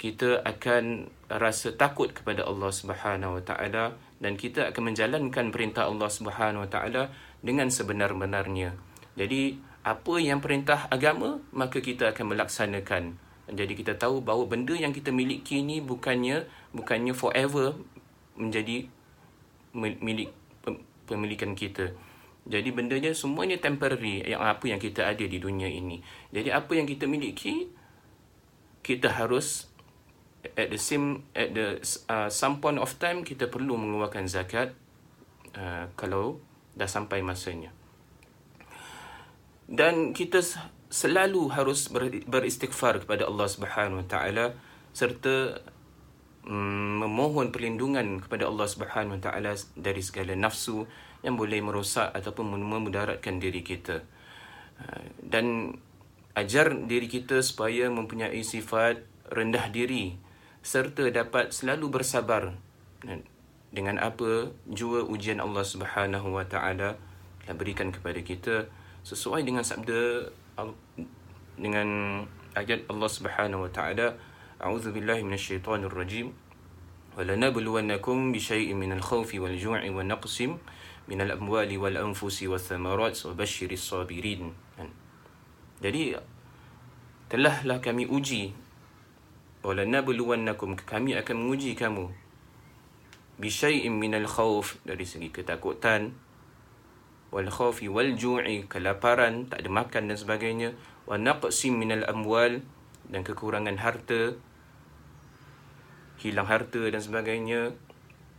kita 0.00 0.42
akan 0.42 1.12
rasa 1.28 1.76
takut 1.76 2.10
kepada 2.10 2.42
Allah 2.48 2.72
Subhanahu 2.74 3.38
Wa 3.38 3.42
Taala 3.46 3.84
dan 4.20 4.36
kita 4.36 4.68
akan 4.70 4.92
menjalankan 4.92 5.48
perintah 5.48 5.88
Allah 5.88 6.12
Subhanahu 6.12 6.68
Wa 6.68 6.70
Taala 6.70 7.02
dengan 7.40 7.72
sebenar-benarnya. 7.72 8.76
Jadi 9.16 9.56
apa 9.80 10.14
yang 10.20 10.44
perintah 10.44 10.86
agama 10.92 11.40
maka 11.56 11.80
kita 11.80 12.12
akan 12.12 12.36
melaksanakan. 12.36 13.16
Jadi 13.50 13.72
kita 13.74 13.96
tahu 13.96 14.22
bahawa 14.22 14.46
benda 14.46 14.76
yang 14.76 14.94
kita 14.94 15.10
miliki 15.10 15.64
ini 15.64 15.82
bukannya 15.82 16.46
bukannya 16.70 17.16
forever 17.16 17.74
menjadi 18.36 18.86
milik 19.74 20.30
pemilikan 21.08 21.56
kita. 21.56 21.90
Jadi 22.46 22.70
bendanya 22.70 23.10
semuanya 23.16 23.58
temporary 23.58 24.22
yang 24.22 24.44
apa 24.44 24.68
yang 24.68 24.78
kita 24.78 25.08
ada 25.10 25.24
di 25.24 25.38
dunia 25.40 25.66
ini. 25.66 25.98
Jadi 26.30 26.52
apa 26.52 26.72
yang 26.76 26.86
kita 26.86 27.08
miliki 27.08 27.72
kita 28.80 29.12
harus 29.12 29.69
at 30.56 30.68
the 30.72 30.80
same 30.80 31.28
at 31.36 31.52
the 31.52 31.80
uh, 32.08 32.28
some 32.32 32.64
point 32.64 32.80
of 32.80 32.96
time 32.96 33.20
kita 33.26 33.48
perlu 33.52 33.76
mengeluarkan 33.76 34.24
zakat 34.24 34.72
uh, 35.56 35.92
kalau 35.96 36.40
dah 36.76 36.88
sampai 36.88 37.20
masanya. 37.20 37.72
Dan 39.70 40.16
kita 40.16 40.42
selalu 40.90 41.54
harus 41.54 41.86
ber, 41.92 42.10
beristighfar 42.26 43.06
kepada 43.06 43.28
Allah 43.30 43.46
Subhanahu 43.46 44.02
Wa 44.02 44.08
Taala 44.08 44.44
serta 44.90 45.62
um, 46.42 47.06
memohon 47.06 47.54
perlindungan 47.54 48.18
kepada 48.18 48.50
Allah 48.50 48.66
Subhanahu 48.66 49.20
Wa 49.20 49.30
Taala 49.30 49.54
dari 49.78 50.02
segala 50.02 50.34
nafsu 50.34 50.88
yang 51.20 51.36
boleh 51.36 51.60
merosak 51.62 52.10
ataupun 52.16 52.48
memudaratkan 52.48 53.38
diri 53.38 53.62
kita. 53.62 54.02
Uh, 54.80 55.04
dan 55.20 55.76
ajar 56.34 56.72
diri 56.88 57.06
kita 57.06 57.44
supaya 57.44 57.92
mempunyai 57.92 58.40
sifat 58.40 59.04
rendah 59.30 59.70
diri 59.70 60.29
serta 60.60 61.08
dapat 61.08 61.52
selalu 61.56 62.00
bersabar 62.00 62.52
dengan 63.70 63.96
apa 63.96 64.52
jua 64.68 65.06
ujian 65.06 65.40
Allah 65.40 65.64
Subhanahu 65.64 66.36
wa 66.36 66.44
taala 66.44 67.00
telah 67.44 67.56
berikan 67.56 67.88
kepada 67.88 68.20
kita 68.20 68.68
sesuai 69.00 69.46
dengan 69.46 69.64
sabda 69.64 70.28
dengan 71.56 71.88
ayat 72.52 72.84
Allah 72.92 73.10
Subhanahu 73.10 73.64
wa 73.64 73.72
taala 73.72 74.18
a'udzu 74.60 74.92
billahi 74.92 75.24
minasyaitonir 75.24 75.92
rajim. 75.92 76.36
Ju'i 77.10 78.70
wa 79.90 80.02
naqsim 80.06 80.60
minal 81.10 81.32
amwali 81.34 81.74
wal 81.74 81.98
anfusi 81.98 82.46
wath 82.46 82.70
thamarat 82.70 83.18
wa 83.26 83.32
basyiris 83.34 83.82
sabirin. 83.82 84.54
Jadi 85.80 86.14
telahlah 87.26 87.80
kami 87.82 88.06
uji 88.06 88.54
wala 89.60 89.84
nabluwannakum 89.84 90.76
kami 90.80 91.16
akan 91.16 91.36
menguji 91.36 91.76
kamu. 91.76 92.08
Bisyai'in 93.40 93.96
minal 93.96 94.28
khawf 94.28 94.76
dari 94.84 95.08
segi 95.08 95.32
ketakutan. 95.32 96.12
Wal 97.32 97.48
khawfi 97.48 97.88
wal 97.88 98.18
ju'i 98.18 98.68
kelaparan 98.68 99.48
tak 99.48 99.64
ada 99.64 99.70
makan 99.72 100.12
dan 100.12 100.18
sebagainya. 100.18 100.68
Wa 101.08 101.16
naqsim 101.16 101.76
minal 101.80 102.04
amwal 102.04 102.60
dan 103.08 103.24
kekurangan 103.24 103.80
harta. 103.80 104.36
Hilang 106.20 106.48
harta 106.48 106.82
dan 106.92 107.00
sebagainya. 107.00 107.72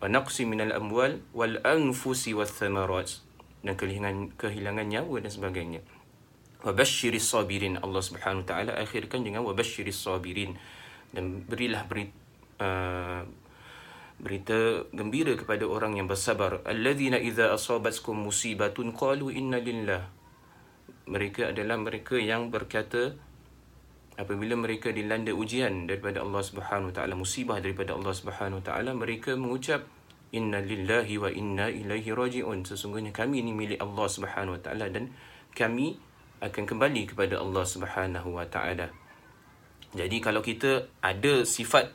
Wa 0.01 0.09
naqsi 0.09 0.45
minal 0.45 0.73
amwal 0.73 1.21
wal 1.33 1.57
anfusi 1.65 2.37
wath 2.37 2.53
thamarat 2.61 3.21
dan 3.61 3.77
kehilangan 3.77 4.33
kehilangan 4.37 4.85
nyawa 4.89 5.21
dan 5.21 5.31
sebagainya. 5.33 5.81
Wa 6.61 6.77
basyiris 6.77 7.25
sabirin 7.25 7.81
Allah 7.81 8.01
Subhanahu 8.05 8.45
taala 8.45 8.77
akhirkan 8.77 9.25
dengan 9.25 9.41
wa 9.41 9.53
basyiris 9.57 9.97
sabirin 9.97 10.57
dan 11.11 11.43
berilah 11.43 11.83
beri, 11.87 12.07
uh, 12.63 13.23
berita 14.21 14.87
gembira 14.95 15.35
kepada 15.35 15.67
orang 15.67 15.99
yang 15.99 16.07
bersabar. 16.07 16.63
Alladzina 16.63 17.19
idza 17.19 17.51
asabatkum 17.51 18.15
musibatun 18.15 18.95
qalu 18.95 19.35
inna 19.35 19.59
lillah. 19.59 20.07
Mereka 21.11 21.51
adalah 21.51 21.75
mereka 21.75 22.15
yang 22.15 22.53
berkata 22.53 23.11
apabila 24.15 24.53
mereka 24.53 24.93
dilanda 24.93 25.33
ujian 25.33 25.89
daripada 25.89 26.21
Allah 26.21 26.43
Subhanahu 26.45 26.93
wa 26.93 26.95
taala 26.95 27.15
musibah 27.17 27.57
daripada 27.57 27.97
Allah 27.97 28.13
Subhanahu 28.13 28.61
wa 28.61 28.65
taala 28.65 28.91
mereka 28.93 29.33
mengucap 29.33 29.83
inna 30.31 30.63
lillahi 30.63 31.19
wa 31.19 31.27
inna 31.27 31.67
ilaihi 31.67 32.13
rajiun. 32.13 32.63
Sesungguhnya 32.63 33.11
kami 33.11 33.43
ini 33.43 33.51
milik 33.51 33.81
Allah 33.81 34.07
Subhanahu 34.07 34.55
wa 34.55 34.61
taala 34.61 34.87
dan 34.87 35.11
kami 35.51 35.99
akan 36.39 36.63
kembali 36.63 37.11
kepada 37.11 37.41
Allah 37.41 37.65
Subhanahu 37.65 38.37
wa 38.37 38.45
taala 38.47 39.00
jadi 39.91 40.17
kalau 40.23 40.39
kita 40.39 40.87
ada 41.03 41.43
sifat 41.43 41.91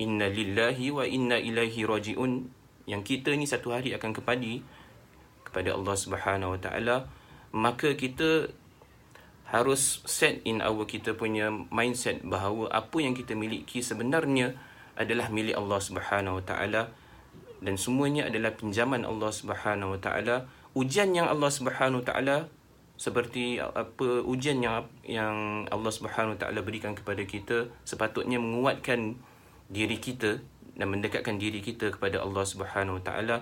inna 0.00 0.32
lillahi 0.32 0.88
wa 0.88 1.04
inna 1.04 1.36
ilaihi 1.36 1.84
rajiun 1.84 2.48
yang 2.88 3.04
kita 3.04 3.36
ni 3.36 3.44
satu 3.44 3.76
hari 3.76 3.92
akan 3.92 4.16
kembali 4.16 4.64
kepada 5.44 5.76
Allah 5.76 5.96
Subhanahu 5.96 6.56
wa 6.56 6.60
taala 6.60 6.96
maka 7.50 7.98
kita 7.98 8.48
harus 9.50 10.06
set 10.06 10.38
in 10.46 10.62
our 10.62 10.86
kita 10.86 11.18
punya 11.18 11.50
mindset 11.50 12.22
bahawa 12.22 12.70
apa 12.70 13.02
yang 13.02 13.18
kita 13.18 13.34
miliki 13.34 13.82
sebenarnya 13.82 14.54
adalah 14.94 15.26
milik 15.26 15.58
Allah 15.58 15.80
Subhanahu 15.82 16.38
Wa 16.38 16.44
Taala 16.46 16.82
dan 17.58 17.74
semuanya 17.74 18.30
adalah 18.30 18.54
pinjaman 18.54 19.02
Allah 19.02 19.34
Subhanahu 19.34 19.98
Wa 19.98 20.00
Taala 20.00 20.46
ujian 20.78 21.10
yang 21.10 21.26
Allah 21.26 21.50
Subhanahu 21.50 22.06
Wa 22.06 22.06
Taala 22.06 22.36
seperti 23.00 23.56
apa 23.56 24.20
ujian 24.28 24.60
yang 24.60 24.84
yang 25.08 25.64
Allah 25.72 25.88
Subhanahu 25.88 26.36
Taala 26.36 26.60
berikan 26.60 26.92
kepada 26.92 27.24
kita 27.24 27.72
sepatutnya 27.88 28.36
menguatkan 28.36 29.16
diri 29.72 29.96
kita 29.96 30.36
dan 30.76 30.92
mendekatkan 30.92 31.40
diri 31.40 31.64
kita 31.64 31.96
kepada 31.96 32.20
Allah 32.20 32.44
Subhanahu 32.44 33.00
Taala. 33.00 33.40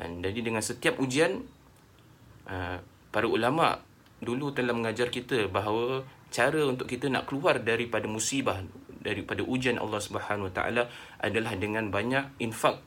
Dan 0.00 0.24
jadi 0.24 0.40
dengan 0.40 0.64
setiap 0.64 0.96
ujian 0.96 1.44
uh, 2.48 2.80
para 3.12 3.28
ulama 3.28 3.84
dulu 4.24 4.56
telah 4.56 4.72
mengajar 4.72 5.12
kita 5.12 5.52
bahawa 5.52 6.00
cara 6.32 6.64
untuk 6.64 6.88
kita 6.88 7.12
nak 7.12 7.28
keluar 7.28 7.60
daripada 7.60 8.08
musibah 8.08 8.64
daripada 9.04 9.44
ujian 9.44 9.76
Allah 9.76 10.00
Subhanahu 10.00 10.56
Taala 10.56 10.88
adalah 11.20 11.52
dengan 11.60 11.92
banyak 11.92 12.40
infak 12.40 12.80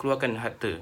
keluarkan 0.00 0.40
harta 0.40 0.80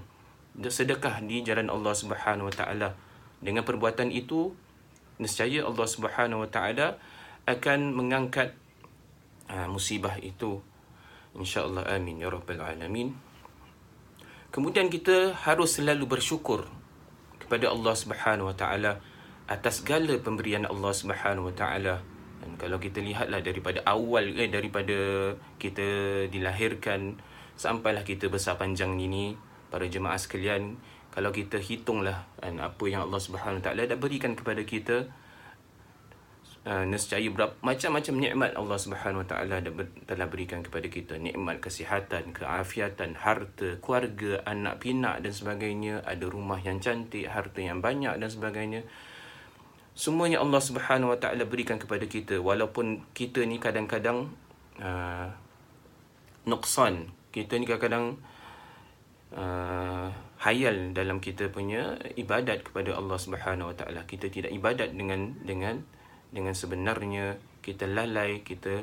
sedekah 0.55 1.19
di 1.27 1.43
jalan 1.43 1.67
Allah 1.67 1.99
Subhanahu 1.99 2.47
Wa 2.47 2.57
Taala 2.63 2.95
dengan 3.43 3.67
perbuatan 3.67 4.09
itu 4.15 4.55
nescaya 5.19 5.67
Allah 5.67 5.87
Subhanahu 5.87 6.47
Wa 6.47 6.51
Taala 6.51 6.97
akan 7.45 7.93
mengangkat 7.93 8.55
uh, 9.51 9.67
musibah 9.67 10.15
itu 10.23 10.63
insyaallah 11.35 11.91
amin 11.91 12.23
ya 12.23 12.31
rabbal 12.31 12.63
alamin 12.63 13.13
kemudian 14.55 14.87
kita 14.87 15.35
harus 15.35 15.83
selalu 15.83 16.07
bersyukur 16.07 16.71
kepada 17.43 17.69
Allah 17.69 17.93
Subhanahu 17.93 18.49
Wa 18.49 18.57
Taala 18.57 18.93
atas 19.51 19.85
segala 19.85 20.17
pemberian 20.17 20.65
Allah 20.65 20.93
Subhanahu 20.97 21.53
Wa 21.53 21.55
Taala. 21.59 21.95
Dan 22.41 22.57
kalau 22.57 22.81
kita 22.81 23.05
lihatlah 23.05 23.45
daripada 23.45 23.85
awal 23.85 24.35
eh 24.35 24.49
daripada 24.49 25.31
kita 25.61 25.87
dilahirkan 26.33 27.21
sampailah 27.55 28.03
kita 28.03 28.33
besar 28.33 28.57
panjang 28.57 28.97
ini 28.99 29.37
para 29.69 29.87
jemaah 29.87 30.17
sekalian 30.17 30.81
kalau 31.13 31.29
kita 31.29 31.61
hitunglah 31.61 32.25
kan, 32.41 32.57
apa 32.57 32.85
yang 32.89 33.05
Allah 33.05 33.21
Subhanahu 33.21 33.61
Taala 33.61 33.85
dah 33.85 34.01
berikan 34.01 34.33
kepada 34.33 34.65
kita 34.65 35.13
uh, 36.65 36.85
nescaya 36.89 37.29
berapa 37.29 37.53
macam-macam 37.61 38.15
nikmat 38.17 38.51
Allah 38.57 38.79
Subhanahu 38.79 39.29
Taala 39.29 39.61
telah 40.09 40.27
berikan 40.33 40.65
kepada 40.65 40.89
kita. 40.89 41.19
Nikmat 41.19 41.61
kesihatan 41.61 42.33
keafiatan 42.33 43.19
harta 43.19 43.77
keluarga 43.85 44.41
anak 44.47 44.83
pinak 44.83 45.21
dan 45.21 45.33
sebagainya. 45.37 46.01
Ada 46.07 46.25
rumah 46.33 46.59
yang 46.65 46.81
cantik 46.81 47.29
harta 47.29 47.61
yang 47.61 47.85
banyak 47.85 48.17
dan 48.17 48.29
sebagainya. 48.33 48.81
Semuanya 49.93 50.41
Allah 50.41 50.65
Subhanahu 50.65 51.13
Wa 51.13 51.19
Taala 51.21 51.45
berikan 51.45 51.77
kepada 51.77 52.09
kita. 52.09 52.41
Walaupun 52.41 53.05
kita 53.13 53.45
ni 53.45 53.61
kadang-kadang 53.61 54.33
uh, 54.81 55.29
nuksan. 56.49 57.13
Kita 57.33 57.61
ni 57.61 57.69
kadang-kadang 57.69 58.17
uh, 59.37 60.09
hayal 60.43 60.91
dalam 60.91 61.23
kita 61.23 61.49
punya 61.55 61.95
ibadat 62.19 62.67
kepada 62.67 62.99
Allah 62.99 63.15
Subhanahu 63.15 63.71
Wa 63.71 63.77
Taala 63.79 64.03
kita 64.11 64.27
tidak 64.27 64.51
ibadat 64.51 64.91
dengan 64.91 65.39
dengan 65.47 65.87
dengan 66.35 66.51
sebenarnya 66.51 67.39
kita 67.63 67.87
lalai 67.87 68.43
kita 68.43 68.83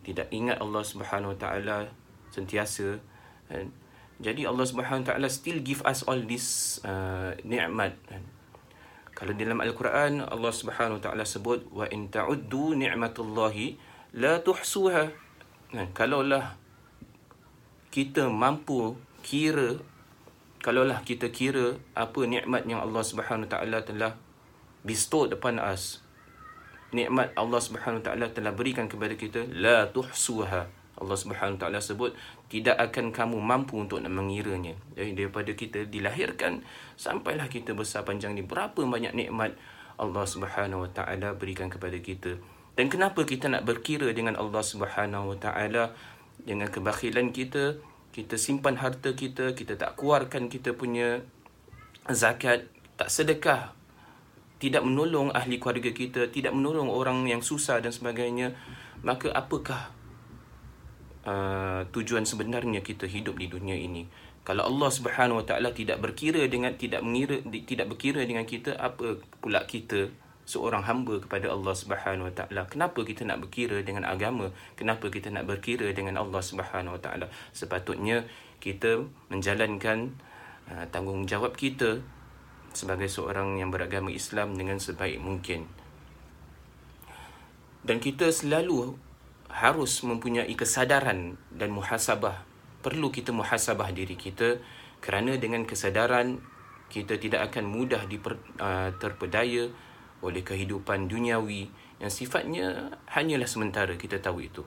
tidak 0.00 0.32
ingat 0.32 0.64
Allah 0.64 0.80
Subhanahu 0.80 1.36
Wa 1.36 1.38
Taala 1.38 1.76
sentiasa 2.32 2.96
jadi 4.16 4.48
Allah 4.48 4.64
Subhanahu 4.64 5.04
Wa 5.04 5.08
Taala 5.12 5.28
still 5.28 5.60
give 5.60 5.84
us 5.84 6.08
all 6.08 6.18
this 6.24 6.80
uh, 6.88 7.36
nikmat? 7.44 8.00
Kalau 9.14 9.30
dalam 9.30 9.62
Al-Quran 9.62 10.26
Allah 10.26 10.50
Subhanahu 10.50 10.98
taala 10.98 11.22
sebut 11.22 11.70
wa 11.70 11.86
in 11.86 12.10
ta'uddu 12.10 12.74
ni'matallahi 12.74 13.78
la 14.18 14.42
tuhsuha. 14.42 15.14
Kalaulah 15.94 16.58
kita 17.94 18.26
mampu 18.26 18.98
kira 19.22 19.78
kalaulah 20.64 21.04
kita 21.04 21.28
kira 21.28 21.76
apa 21.92 22.24
nikmat 22.24 22.64
yang 22.64 22.80
Allah 22.80 23.04
Subhanahu 23.04 23.52
taala 23.52 23.84
telah 23.84 24.16
bestow 24.80 25.28
depan 25.28 25.60
us. 25.60 26.00
Nikmat 26.96 27.36
Allah 27.36 27.60
Subhanahu 27.60 28.00
taala 28.00 28.32
telah 28.32 28.56
berikan 28.56 28.88
kepada 28.88 29.12
kita 29.12 29.44
la 29.52 29.92
tuhsuha. 29.92 30.64
Allah 30.94 31.16
Subhanahu 31.20 31.60
taala 31.60 31.84
sebut 31.84 32.16
tidak 32.48 32.80
akan 32.80 33.12
kamu 33.12 33.36
mampu 33.44 33.76
untuk 33.76 34.00
mengiranya. 34.00 34.72
Jadi 34.96 35.12
daripada 35.12 35.52
kita 35.52 35.84
dilahirkan 35.84 36.64
sampailah 36.96 37.52
kita 37.52 37.76
besar 37.76 38.08
panjang 38.08 38.32
ni 38.32 38.40
berapa 38.40 38.80
banyak 38.80 39.12
nikmat 39.12 39.52
Allah 40.00 40.24
Subhanahu 40.24 40.88
wa 40.88 40.90
taala 40.96 41.36
berikan 41.36 41.68
kepada 41.68 42.00
kita. 42.00 42.40
Dan 42.72 42.88
kenapa 42.88 43.28
kita 43.28 43.52
nak 43.52 43.68
berkira 43.68 44.08
dengan 44.16 44.40
Allah 44.40 44.64
Subhanahu 44.64 45.36
wa 45.36 45.38
taala 45.38 45.92
dengan 46.40 46.72
kebakhilan 46.72 47.36
kita, 47.36 47.78
kita 48.14 48.38
simpan 48.38 48.78
harta 48.78 49.18
kita, 49.18 49.58
kita 49.58 49.74
tak 49.74 49.98
keluarkan 49.98 50.46
kita 50.46 50.70
punya 50.78 51.26
zakat, 52.06 52.70
tak 52.94 53.10
sedekah, 53.10 53.74
tidak 54.62 54.86
menolong 54.86 55.34
ahli 55.34 55.58
keluarga 55.58 55.90
kita, 55.90 56.30
tidak 56.30 56.54
menolong 56.54 56.86
orang 56.86 57.26
yang 57.26 57.42
susah 57.42 57.82
dan 57.82 57.90
sebagainya, 57.90 58.54
maka 59.02 59.34
apakah 59.34 59.90
Uh, 61.24 61.88
tujuan 61.88 62.28
sebenarnya 62.28 62.84
kita 62.84 63.08
hidup 63.08 63.40
di 63.40 63.48
dunia 63.48 63.72
ini. 63.72 64.04
Kalau 64.44 64.68
Allah 64.68 64.92
Subhanahu 64.92 65.40
Wa 65.40 65.56
Taala 65.56 65.72
tidak 65.72 65.96
berkira 66.04 66.44
dengan 66.52 66.76
tidak 66.76 67.00
mengira 67.00 67.40
tidak 67.64 67.96
berkira 67.96 68.20
dengan 68.28 68.44
kita 68.44 68.76
apa 68.76 69.16
pula 69.40 69.64
kita 69.64 70.12
seorang 70.44 70.84
hamba 70.84 71.20
kepada 71.20 71.48
Allah 71.48 71.72
Subhanahu 71.72 72.28
Wa 72.28 72.34
Taala. 72.44 72.62
Kenapa 72.68 73.00
kita 73.00 73.24
nak 73.24 73.40
berkira 73.44 73.80
dengan 73.80 74.04
agama? 74.04 74.52
Kenapa 74.76 75.08
kita 75.08 75.32
nak 75.32 75.48
berkira 75.48 75.88
dengan 75.96 76.20
Allah 76.20 76.40
Subhanahu 76.44 76.96
Wa 76.96 77.02
Taala? 77.02 77.26
Sepatutnya 77.56 78.28
kita 78.60 79.04
menjalankan 79.32 80.12
uh, 80.68 80.84
tanggungjawab 80.92 81.56
kita 81.56 82.04
sebagai 82.76 83.08
seorang 83.08 83.56
yang 83.56 83.72
beragama 83.72 84.12
Islam 84.12 84.56
dengan 84.56 84.76
sebaik 84.76 85.20
mungkin. 85.22 85.64
Dan 87.84 88.00
kita 88.00 88.32
selalu 88.32 88.96
harus 89.52 90.00
mempunyai 90.02 90.50
kesadaran 90.56 91.36
dan 91.52 91.70
muhasabah. 91.70 92.42
Perlu 92.80 93.08
kita 93.12 93.32
muhasabah 93.32 93.92
diri 93.92 94.16
kita 94.16 94.60
kerana 95.04 95.36
dengan 95.36 95.68
kesadaran 95.68 96.40
kita 96.88 97.16
tidak 97.16 97.52
akan 97.52 97.64
mudah 97.68 98.04
diper, 98.08 98.40
uh, 98.60 98.92
terpedaya 98.96 99.68
oleh 100.24 100.40
kehidupan 100.40 101.06
duniawi 101.12 101.68
yang 102.00 102.08
sifatnya 102.08 102.96
hanyalah 103.12 103.46
sementara 103.46 103.92
kita 104.00 104.18
tahu 104.24 104.40
itu. 104.40 104.64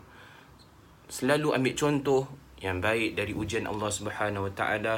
Selalu 1.10 1.58
ambil 1.58 1.74
contoh 1.74 2.24
yang 2.62 2.78
baik 2.78 3.18
dari 3.18 3.34
ujian 3.34 3.66
Allah 3.66 3.90
Subhanahu 3.90 4.48
Wa 4.50 4.54
Taala 4.54 4.96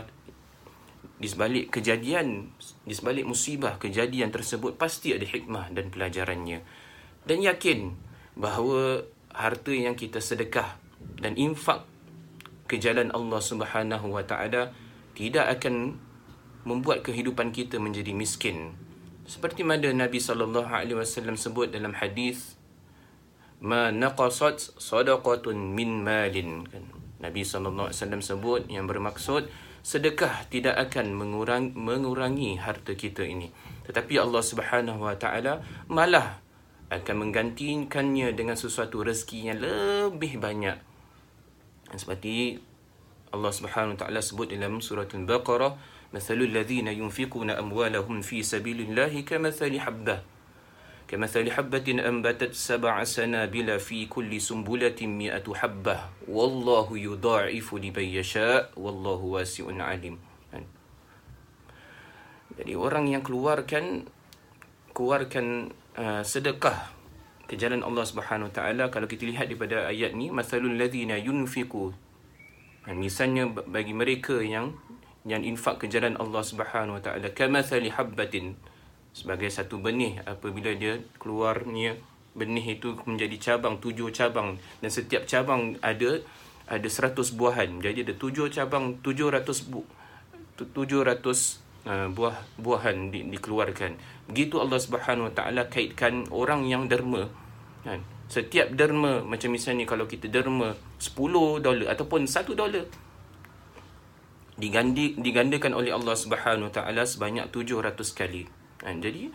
di 1.20 1.28
sebalik 1.28 1.72
kejadian, 1.80 2.52
di 2.88 2.96
sebalik 2.96 3.28
musibah 3.28 3.76
kejadian 3.76 4.32
tersebut 4.32 4.80
pasti 4.80 5.12
ada 5.16 5.28
hikmah 5.28 5.72
dan 5.76 5.92
pelajarannya. 5.92 6.64
Dan 7.28 7.44
yakin 7.44 7.96
bahawa 8.40 9.04
harta 9.36 9.76
yang 9.76 10.00
kita 10.00 10.24
sedekah 10.24 10.80
dan 11.20 11.36
infak 11.36 11.84
ke 12.72 12.80
jalan 12.80 13.12
Allah 13.12 13.42
Subhanahu 13.44 14.16
wa 14.16 14.24
taala 14.24 14.72
tidak 15.18 15.60
akan 15.60 16.00
membuat 16.64 17.04
kehidupan 17.04 17.52
kita 17.52 17.82
menjadi 17.82 18.16
miskin. 18.16 18.76
Seperti 19.30 19.62
mana 19.62 19.94
Nabi 19.94 20.18
sallallahu 20.18 20.74
alaihi 20.74 20.98
wasallam 20.98 21.38
sebut 21.38 21.70
dalam 21.70 21.94
hadis 21.94 22.58
ma 23.62 23.94
naqasat 23.94 24.58
sadaqatun 24.82 25.54
min 25.54 26.02
malin 26.02 26.66
kan 26.66 27.00
Nabi 27.20 27.44
SAW 27.44 27.92
sebut 27.92 28.72
yang 28.72 28.88
bermaksud 28.88 29.52
sedekah 29.84 30.48
tidak 30.48 30.76
akan 30.90 31.16
mengurang, 31.16 31.76
mengurangi 31.76 32.56
harta 32.56 32.96
kita 32.96 33.28
ini. 33.28 33.52
Tetapi 33.88 34.24
Allah 34.24 34.44
Subhanahu 34.44 35.04
Wa 35.04 35.16
Taala 35.20 35.60
malah 35.92 36.40
akan 36.90 37.16
menggantikannya 37.28 38.34
dengan 38.34 38.56
sesuatu 38.56 39.04
rezeki 39.04 39.40
yang 39.52 39.60
lebih 39.60 40.40
banyak. 40.40 40.80
Seperti 41.92 42.56
Allah 43.36 43.52
Subhanahu 43.52 44.00
Wa 44.00 44.08
Taala 44.08 44.24
sebut 44.24 44.48
dalam 44.48 44.80
surah 44.80 45.04
Al-Baqarah, 45.04 45.76
"Mathalul 46.10 46.50
ladzina 46.50 46.90
yunfiquna 46.90 47.58
amwalahum 47.58 48.26
fi 48.26 48.42
sabilillah 48.42 49.14
kamathali 49.26 49.78
habbah" 49.78 50.40
كمثل 51.10 51.50
حبة 51.50 52.06
أنبتت 52.06 52.54
سبع 52.54 52.94
سنابل 53.02 53.82
في 53.82 54.06
كل 54.06 54.30
سنبلة 54.30 55.00
مئة 55.02 55.42
حبة 55.42 55.98
والله 56.30 56.88
يضاعف 56.94 57.68
لمن 57.74 58.08
يشاء 58.22 58.78
والله 58.78 59.18
واسع 59.18 59.66
عليم 59.74 60.30
jadi 62.60 62.76
orang 62.76 63.08
yang 63.08 63.24
keluarkan 63.24 64.04
keluarkan 64.92 65.72
uh, 65.96 66.22
sedekah 66.28 66.92
ke 67.48 67.56
jalan 67.56 67.82
Allah 67.88 68.04
Subhanahu 68.04 68.52
Wa 68.52 68.56
Taala 68.62 68.84
kalau 68.92 69.08
kita 69.08 69.24
lihat 69.24 69.48
daripada 69.48 69.88
ayat 69.88 70.12
ni 70.12 70.28
masalul 70.28 70.76
ladzina 70.76 71.16
yunfiqu 71.16 71.96
misalnya 72.92 73.48
bagi 73.48 73.96
mereka 73.96 74.44
yang 74.44 74.76
yang 75.30 75.46
infak 75.46 75.80
ke 75.80 75.86
jalan 75.86 76.18
Allah 76.18 76.42
Subhanahu 76.42 76.98
Wa 76.98 77.04
Taala. 77.06 77.30
Kamathali 77.32 77.94
habbatin. 77.94 78.58
Sebagai 79.14 79.50
satu 79.50 79.82
benih 79.82 80.22
apabila 80.26 80.74
dia 80.74 81.02
keluarnya 81.18 81.98
benih 82.38 82.78
itu 82.78 82.98
menjadi 83.06 83.38
cabang 83.38 83.78
tujuh 83.78 84.10
cabang. 84.10 84.58
Dan 84.82 84.90
setiap 84.90 85.30
cabang 85.30 85.78
ada 85.86 86.26
ada 86.66 86.88
seratus 86.90 87.34
buahan. 87.34 87.82
Jadi 87.82 88.06
ada 88.06 88.14
tujuh 88.18 88.50
cabang 88.50 88.98
tujuh 89.06 89.30
ratus 89.30 89.70
bu, 89.70 89.86
tujuh 90.58 91.02
ratus 91.06 91.62
uh, 91.86 92.10
buah 92.10 92.38
buahan 92.58 93.14
di, 93.14 93.26
dikeluarkan. 93.30 93.98
Begitu 94.30 94.58
Allah 94.62 94.78
Subhanahu 94.82 95.30
Wa 95.30 95.34
Taala 95.34 95.70
kaitkan 95.70 96.30
orang 96.34 96.66
yang 96.66 96.90
derma 96.90 97.30
kan? 97.84 98.02
Setiap 98.30 98.70
derma 98.78 99.26
macam 99.26 99.50
misalnya 99.50 99.90
kalau 99.90 100.06
kita 100.06 100.30
derma 100.30 100.78
10 101.02 101.66
dolar 101.66 101.88
ataupun 101.90 102.30
1 102.30 102.54
dolar 102.54 102.86
digandi 104.60 105.16
digandakan 105.16 105.74
oleh 105.74 105.96
Allah 105.96 106.14
Subhanahu 106.14 106.70
Wa 106.70 106.84
Taala 106.84 107.08
sebanyak 107.08 107.48
700 107.50 107.96
kali 108.12 108.44
Kan? 108.80 109.04
Jadi 109.04 109.28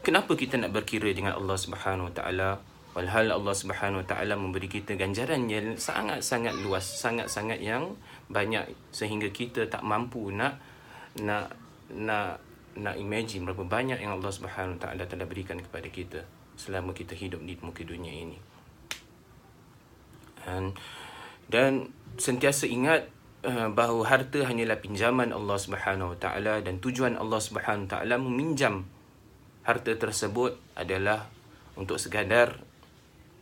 kenapa 0.00 0.32
kita 0.34 0.56
nak 0.56 0.72
berkira 0.72 1.12
dengan 1.12 1.36
Allah 1.36 1.56
Subhanahu 1.56 2.08
Wa 2.10 2.14
Taala? 2.16 2.50
Walhal 2.96 3.28
Allah 3.28 3.52
Subhanahu 3.52 4.00
Wa 4.00 4.08
Taala 4.08 4.40
memberi 4.40 4.72
kita 4.72 4.96
ganjaran 4.96 5.52
yang 5.52 5.76
sangat-sangat 5.76 6.56
luas, 6.64 6.80
sangat-sangat 6.80 7.60
yang 7.60 7.92
banyak 8.32 8.64
sehingga 8.88 9.28
kita 9.28 9.68
tak 9.68 9.84
mampu 9.84 10.32
nak 10.32 10.56
nak 11.20 11.52
nak 11.92 12.40
nak 12.76 12.96
imagine 12.96 13.44
berapa 13.44 13.68
banyak 13.68 14.00
yang 14.00 14.16
Allah 14.16 14.32
Subhanahu 14.32 14.80
Wa 14.80 14.88
Taala 14.88 15.04
telah 15.04 15.28
berikan 15.28 15.60
kepada 15.60 15.92
kita 15.92 16.24
selama 16.56 16.96
kita 16.96 17.12
hidup 17.12 17.44
di 17.44 17.60
muka 17.60 17.84
dunia 17.84 18.16
ini. 18.16 18.40
Dan 20.48 20.72
dan 21.52 21.92
sentiasa 22.16 22.64
ingat 22.64 23.12
bahawa 23.46 24.02
harta 24.10 24.42
hanyalah 24.42 24.82
pinjaman 24.82 25.30
Allah 25.30 25.54
Subhanahu 25.54 26.14
Wa 26.14 26.18
Taala 26.18 26.54
dan 26.66 26.82
tujuan 26.82 27.14
Allah 27.14 27.38
Subhanahu 27.38 27.86
Wa 27.86 28.02
Taala 28.02 28.18
meminjam 28.18 28.82
harta 29.62 29.94
tersebut 29.94 30.58
adalah 30.74 31.30
untuk 31.78 32.02
sekadar 32.02 32.58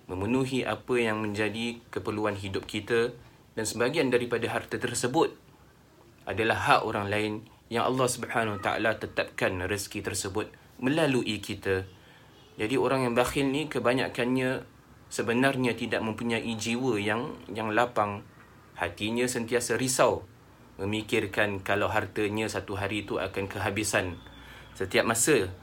memenuhi 0.04 0.68
apa 0.68 1.00
yang 1.00 1.24
menjadi 1.24 1.80
keperluan 1.88 2.36
hidup 2.36 2.68
kita 2.68 3.16
dan 3.56 3.64
sebahagian 3.64 4.12
daripada 4.12 4.44
harta 4.52 4.76
tersebut 4.76 5.32
adalah 6.28 6.56
hak 6.56 6.80
orang 6.84 7.08
lain 7.08 7.32
yang 7.72 7.88
Allah 7.88 8.04
Subhanahu 8.04 8.60
Wa 8.60 8.62
Taala 8.62 9.00
tetapkan 9.00 9.56
rezeki 9.64 10.04
tersebut 10.04 10.52
melalui 10.76 11.40
kita. 11.40 11.88
Jadi 12.60 12.76
orang 12.76 13.08
yang 13.08 13.14
bakhil 13.16 13.48
ni 13.48 13.66
kebanyakannya 13.72 14.62
sebenarnya 15.08 15.72
tidak 15.72 16.04
mempunyai 16.04 16.52
jiwa 16.60 17.00
yang 17.00 17.32
yang 17.48 17.72
lapang 17.72 18.20
hatinya 18.74 19.26
sentiasa 19.26 19.78
risau 19.78 20.26
memikirkan 20.78 21.62
kalau 21.62 21.86
hartanya 21.86 22.50
satu 22.50 22.74
hari 22.74 23.06
itu 23.06 23.22
akan 23.22 23.46
kehabisan. 23.46 24.18
Setiap 24.74 25.06
masa 25.06 25.54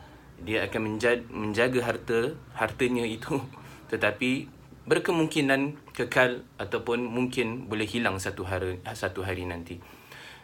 dia 0.41 0.65
akan 0.65 0.97
menjaga, 1.30 1.80
harta 1.84 2.34
hartanya 2.56 3.06
itu 3.06 3.38
tetapi 3.91 4.47
berkemungkinan 4.88 5.93
kekal 5.93 6.41
ataupun 6.58 7.06
mungkin 7.06 7.69
boleh 7.69 7.86
hilang 7.86 8.17
satu 8.17 8.47
hari 8.47 8.82
satu 8.95 9.21
hari 9.21 9.45
nanti. 9.45 9.78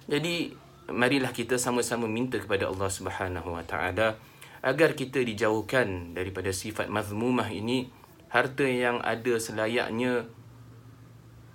Jadi 0.06 0.54
marilah 0.92 1.34
kita 1.34 1.60
sama-sama 1.60 2.06
minta 2.08 2.38
kepada 2.40 2.70
Allah 2.70 2.88
Subhanahu 2.88 3.56
Wa 3.58 3.64
Taala 3.66 4.20
agar 4.62 4.94
kita 4.94 5.24
dijauhkan 5.24 6.14
daripada 6.14 6.52
sifat 6.52 6.92
mazmumah 6.92 7.48
ini 7.50 7.90
harta 8.28 8.68
yang 8.68 9.00
ada 9.04 9.40
selayaknya 9.40 10.28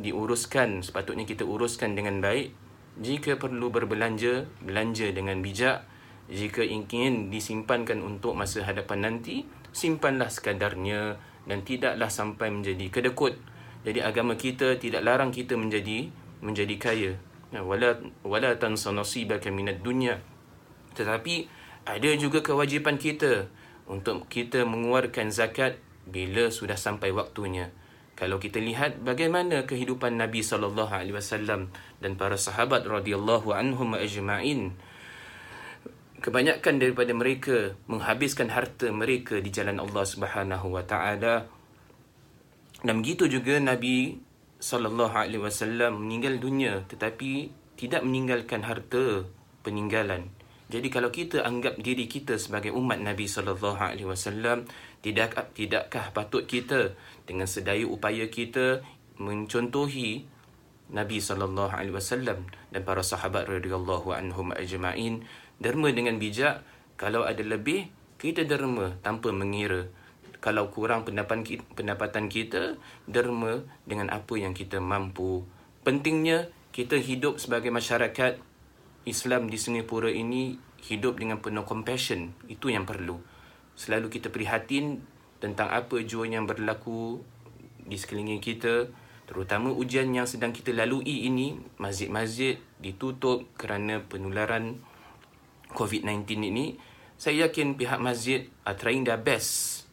diuruskan 0.03 0.83
sepatutnya 0.83 1.23
kita 1.23 1.47
uruskan 1.47 1.95
dengan 1.95 2.19
baik. 2.19 2.51
Jika 3.01 3.39
perlu 3.41 3.73
berbelanja 3.73 4.51
belanja 4.61 5.09
dengan 5.15 5.41
bijak. 5.41 5.89
Jika 6.33 6.63
ingin 6.65 7.31
disimpankan 7.31 8.03
untuk 8.03 8.39
masa 8.39 8.63
hadapan 8.65 9.11
nanti 9.11 9.45
simpanlah 9.75 10.31
sekadarnya 10.31 11.19
dan 11.47 11.67
tidaklah 11.67 12.09
sampai 12.09 12.51
menjadi 12.51 12.89
kedekut. 12.89 13.39
Jadi 13.83 14.01
agama 14.01 14.39
kita 14.39 14.79
tidak 14.79 15.03
larang 15.03 15.35
kita 15.35 15.59
menjadi 15.59 16.11
menjadi 16.43 16.75
kaya. 16.79 17.13
Ya, 17.53 17.61
wala 17.61 17.99
wala 18.23 18.55
tansa 18.57 18.95
nasibaka 18.95 19.51
minad 19.51 19.83
dunya. 19.83 20.23
Tetapi 20.95 21.51
ada 21.85 22.11
juga 22.15 22.41
kewajipan 22.41 22.97
kita 22.97 23.51
untuk 23.91 24.31
kita 24.31 24.63
mengeluarkan 24.63 25.35
zakat 25.35 25.83
bila 26.07 26.49
sudah 26.49 26.79
sampai 26.79 27.11
waktunya 27.11 27.75
kalau 28.13 28.37
kita 28.37 28.61
lihat 28.61 29.01
bagaimana 29.01 29.65
kehidupan 29.65 30.21
Nabi 30.21 30.45
sallallahu 30.45 30.93
alaihi 30.93 31.17
wasallam 31.17 31.73
dan 31.99 32.15
para 32.21 32.37
sahabat 32.37 32.85
radhiyallahu 32.85 33.51
anhum 33.57 33.97
ajma'in 33.97 34.77
kebanyakan 36.23 36.79
daripada 36.79 37.11
mereka 37.17 37.75
menghabiskan 37.91 38.53
harta 38.53 38.93
mereka 38.95 39.43
di 39.43 39.51
jalan 39.51 39.83
Allah 39.83 40.05
Subhanahu 40.07 40.71
wa 40.71 40.87
taala. 40.87 41.51
Dan 42.83 43.03
begitu 43.03 43.27
juga 43.27 43.59
Nabi 43.59 44.23
sallallahu 44.63 45.11
alaihi 45.19 45.43
wasallam 45.43 46.07
meninggal 46.07 46.39
dunia 46.39 46.87
tetapi 46.87 47.51
tidak 47.75 48.07
meninggalkan 48.07 48.63
harta 48.63 49.27
peninggalan 49.67 50.31
jadi 50.73 50.89
kalau 50.89 51.13
kita 51.13 51.45
anggap 51.45 51.77
diri 51.77 52.09
kita 52.09 52.41
sebagai 52.41 52.73
umat 52.73 52.97
Nabi 52.97 53.29
sallallahu 53.29 53.77
alaihi 53.77 54.09
wasallam 54.09 54.65
tidak 55.05 55.53
tidakkah 55.53 56.17
patut 56.17 56.49
kita 56.49 56.97
dengan 57.29 57.45
sedaya 57.45 57.85
upaya 57.85 58.33
kita 58.33 58.81
mencontohi 59.21 60.25
Nabi 60.97 61.21
sallallahu 61.21 61.77
alaihi 61.77 61.93
wasallam 61.93 62.49
dan 62.73 62.81
para 62.89 63.05
sahabat 63.05 63.53
radhiyallahu 63.53 64.17
anhum 64.17 64.57
ajma'in? 64.57 65.29
Derma 65.61 65.93
dengan 65.93 66.17
bijak 66.17 66.65
kalau 66.97 67.29
ada 67.29 67.45
lebih 67.45 67.93
kita 68.17 68.49
derma 68.49 68.97
tanpa 69.05 69.29
mengira. 69.29 69.93
Kalau 70.43 70.73
kurang 70.73 71.07
pendapatan 71.07 72.27
kita, 72.27 72.81
derma 73.07 73.63
dengan 73.87 74.11
apa 74.11 74.35
yang 74.41 74.57
kita 74.57 74.83
mampu. 74.83 75.47
Pentingnya 75.87 76.51
kita 76.75 76.99
hidup 76.99 77.39
sebagai 77.39 77.71
masyarakat 77.71 78.52
Islam 79.03 79.51
di 79.51 79.59
Singapura 79.59 80.11
ini 80.11 80.55
hidup 80.87 81.19
dengan 81.19 81.43
penuh 81.43 81.67
compassion. 81.67 82.35
Itu 82.47 82.71
yang 82.71 82.87
perlu. 82.87 83.19
Selalu 83.75 84.13
kita 84.13 84.31
prihatin 84.31 85.03
tentang 85.43 85.71
apa 85.71 85.99
jua 86.07 86.29
yang 86.29 86.47
berlaku 86.47 87.23
di 87.83 87.99
sekeliling 87.99 88.39
kita 88.39 88.87
terutama 89.27 89.73
ujian 89.73 90.13
yang 90.13 90.29
sedang 90.29 90.55
kita 90.55 90.71
lalui 90.75 91.27
ini. 91.27 91.59
Masjid-masjid 91.79 92.61
ditutup 92.79 93.49
kerana 93.59 94.03
penularan 94.07 94.79
COVID-19 95.73 96.53
ini. 96.53 96.77
Saya 97.17 97.49
yakin 97.49 97.79
pihak 97.79 98.03
masjid 98.03 98.51
are 98.67 98.75
trying 98.75 99.07
their 99.07 99.19
best 99.19 99.87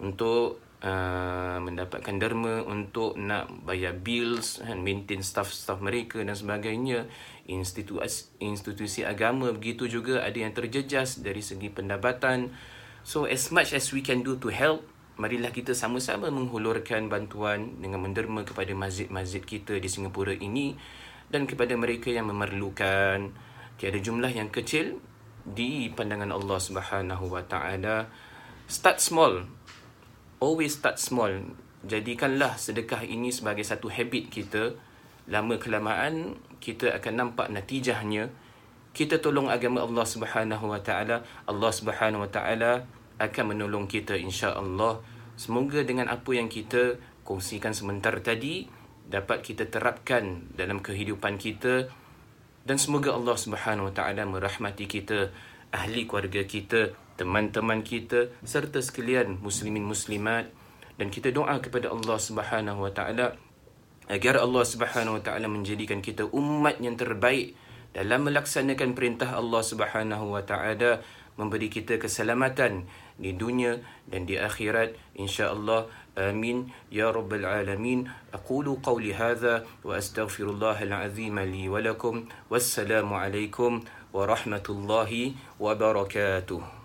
untuk 0.00 0.58
uh, 0.82 1.62
mendapatkan 1.62 2.18
derma 2.18 2.66
untuk 2.66 3.14
nak 3.16 3.48
bayar 3.64 3.96
bills 3.96 4.60
and 4.62 4.82
maintain 4.82 5.22
staff-staff 5.24 5.78
mereka 5.78 6.20
dan 6.20 6.34
sebagainya 6.36 7.06
institusi 7.46 8.30
institusi 8.38 9.06
agama 9.06 9.50
begitu 9.50 9.88
juga 9.88 10.22
ada 10.22 10.38
yang 10.38 10.54
terjejas 10.54 11.22
dari 11.22 11.42
segi 11.42 11.70
pendapatan 11.70 12.52
So 13.02 13.26
as 13.26 13.50
much 13.50 13.74
as 13.74 13.90
we 13.90 13.98
can 13.98 14.22
do 14.22 14.38
to 14.38 14.46
help, 14.46 14.86
marilah 15.18 15.50
kita 15.50 15.74
sama-sama 15.74 16.30
menghulurkan 16.30 17.10
bantuan 17.10 17.82
dengan 17.82 17.98
menderma 17.98 18.46
kepada 18.46 18.70
masjid-masjid 18.78 19.42
kita 19.42 19.82
di 19.82 19.90
Singapura 19.90 20.30
ini 20.38 20.78
dan 21.26 21.50
kepada 21.50 21.74
mereka 21.74 22.14
yang 22.14 22.30
memerlukan 22.30 23.34
tiada 23.74 23.98
jumlah 23.98 24.30
yang 24.30 24.54
kecil 24.54 25.02
di 25.42 25.90
pandangan 25.90 26.30
Allah 26.30 26.58
Subhanahu 26.62 27.26
Wa 27.26 27.42
Taala. 27.50 28.06
Start 28.70 29.02
small. 29.02 29.50
Always 30.42 30.74
start 30.74 30.98
small. 30.98 31.54
Jadikanlah 31.86 32.58
sedekah 32.58 33.06
ini 33.06 33.30
sebagai 33.30 33.62
satu 33.62 33.86
habit 33.86 34.26
kita. 34.26 34.74
lama 35.30 35.54
kelamaan 35.54 36.34
kita 36.58 36.98
akan 36.98 37.14
nampak 37.14 37.46
natijahnya. 37.54 38.26
Kita 38.90 39.22
tolong 39.22 39.46
agama 39.46 39.86
Allah 39.86 40.02
Subhanahu 40.02 40.66
wa 40.66 40.82
taala. 40.82 41.22
Allah 41.46 41.70
Subhanahu 41.70 42.26
wa 42.26 42.30
taala 42.34 42.90
akan 43.22 43.54
menolong 43.54 43.86
kita 43.86 44.18
insya-Allah. 44.18 44.98
Semoga 45.38 45.86
dengan 45.86 46.10
apa 46.10 46.34
yang 46.34 46.50
kita 46.50 46.98
kongsikan 47.22 47.70
sebentar 47.70 48.18
tadi 48.18 48.66
dapat 49.06 49.46
kita 49.46 49.70
terapkan 49.70 50.50
dalam 50.58 50.82
kehidupan 50.82 51.38
kita. 51.38 51.86
Dan 52.66 52.82
semoga 52.82 53.14
Allah 53.14 53.38
Subhanahu 53.38 53.90
Wa 53.90 53.94
Taala 53.94 54.26
merahmati 54.26 54.90
kita, 54.90 55.30
ahli 55.70 56.10
keluarga 56.10 56.42
kita, 56.42 56.94
teman-teman 57.16 57.84
kita 57.84 58.32
serta 58.42 58.80
sekalian 58.80 59.38
muslimin 59.40 59.84
muslimat. 59.84 60.48
Dan 61.00 61.08
kita 61.08 61.32
doa 61.32 61.56
kepada 61.58 61.88
Allah 61.88 62.18
Subhanahu 62.20 62.84
wa 62.84 62.92
taala 62.92 63.34
agar 64.12 64.38
Allah 64.38 64.64
Subhanahu 64.66 65.18
wa 65.18 65.22
taala 65.24 65.48
menjadikan 65.48 66.04
kita 66.04 66.28
umat 66.30 66.78
yang 66.84 67.00
terbaik 67.00 67.56
dalam 67.96 68.28
melaksanakan 68.28 68.92
perintah 68.92 69.32
Allah 69.36 69.62
Subhanahu 69.64 70.36
wa 70.36 70.44
taala 70.44 71.00
memberi 71.40 71.72
kita 71.72 71.96
keselamatan 71.96 72.84
di 73.16 73.32
dunia 73.32 73.80
dan 74.08 74.28
di 74.28 74.36
akhirat. 74.36 74.96
Ya 76.92 77.08
rabbal 77.08 77.46
alamin. 77.48 78.12
Aqulu 78.36 78.80
qawli 78.84 79.16
hadha 79.16 79.64
wa 79.80 79.96
astaghfirullahal 79.96 80.92
azim 80.92 81.40
li 81.48 81.72
wa 81.72 81.80
lakum. 81.80 82.28
Wassalamu 82.52 83.16
alaikum 83.16 83.80
wa 84.12 84.28
rahmatullahi 84.28 85.36
wa 85.56 85.72
barakatuh. 85.72 86.81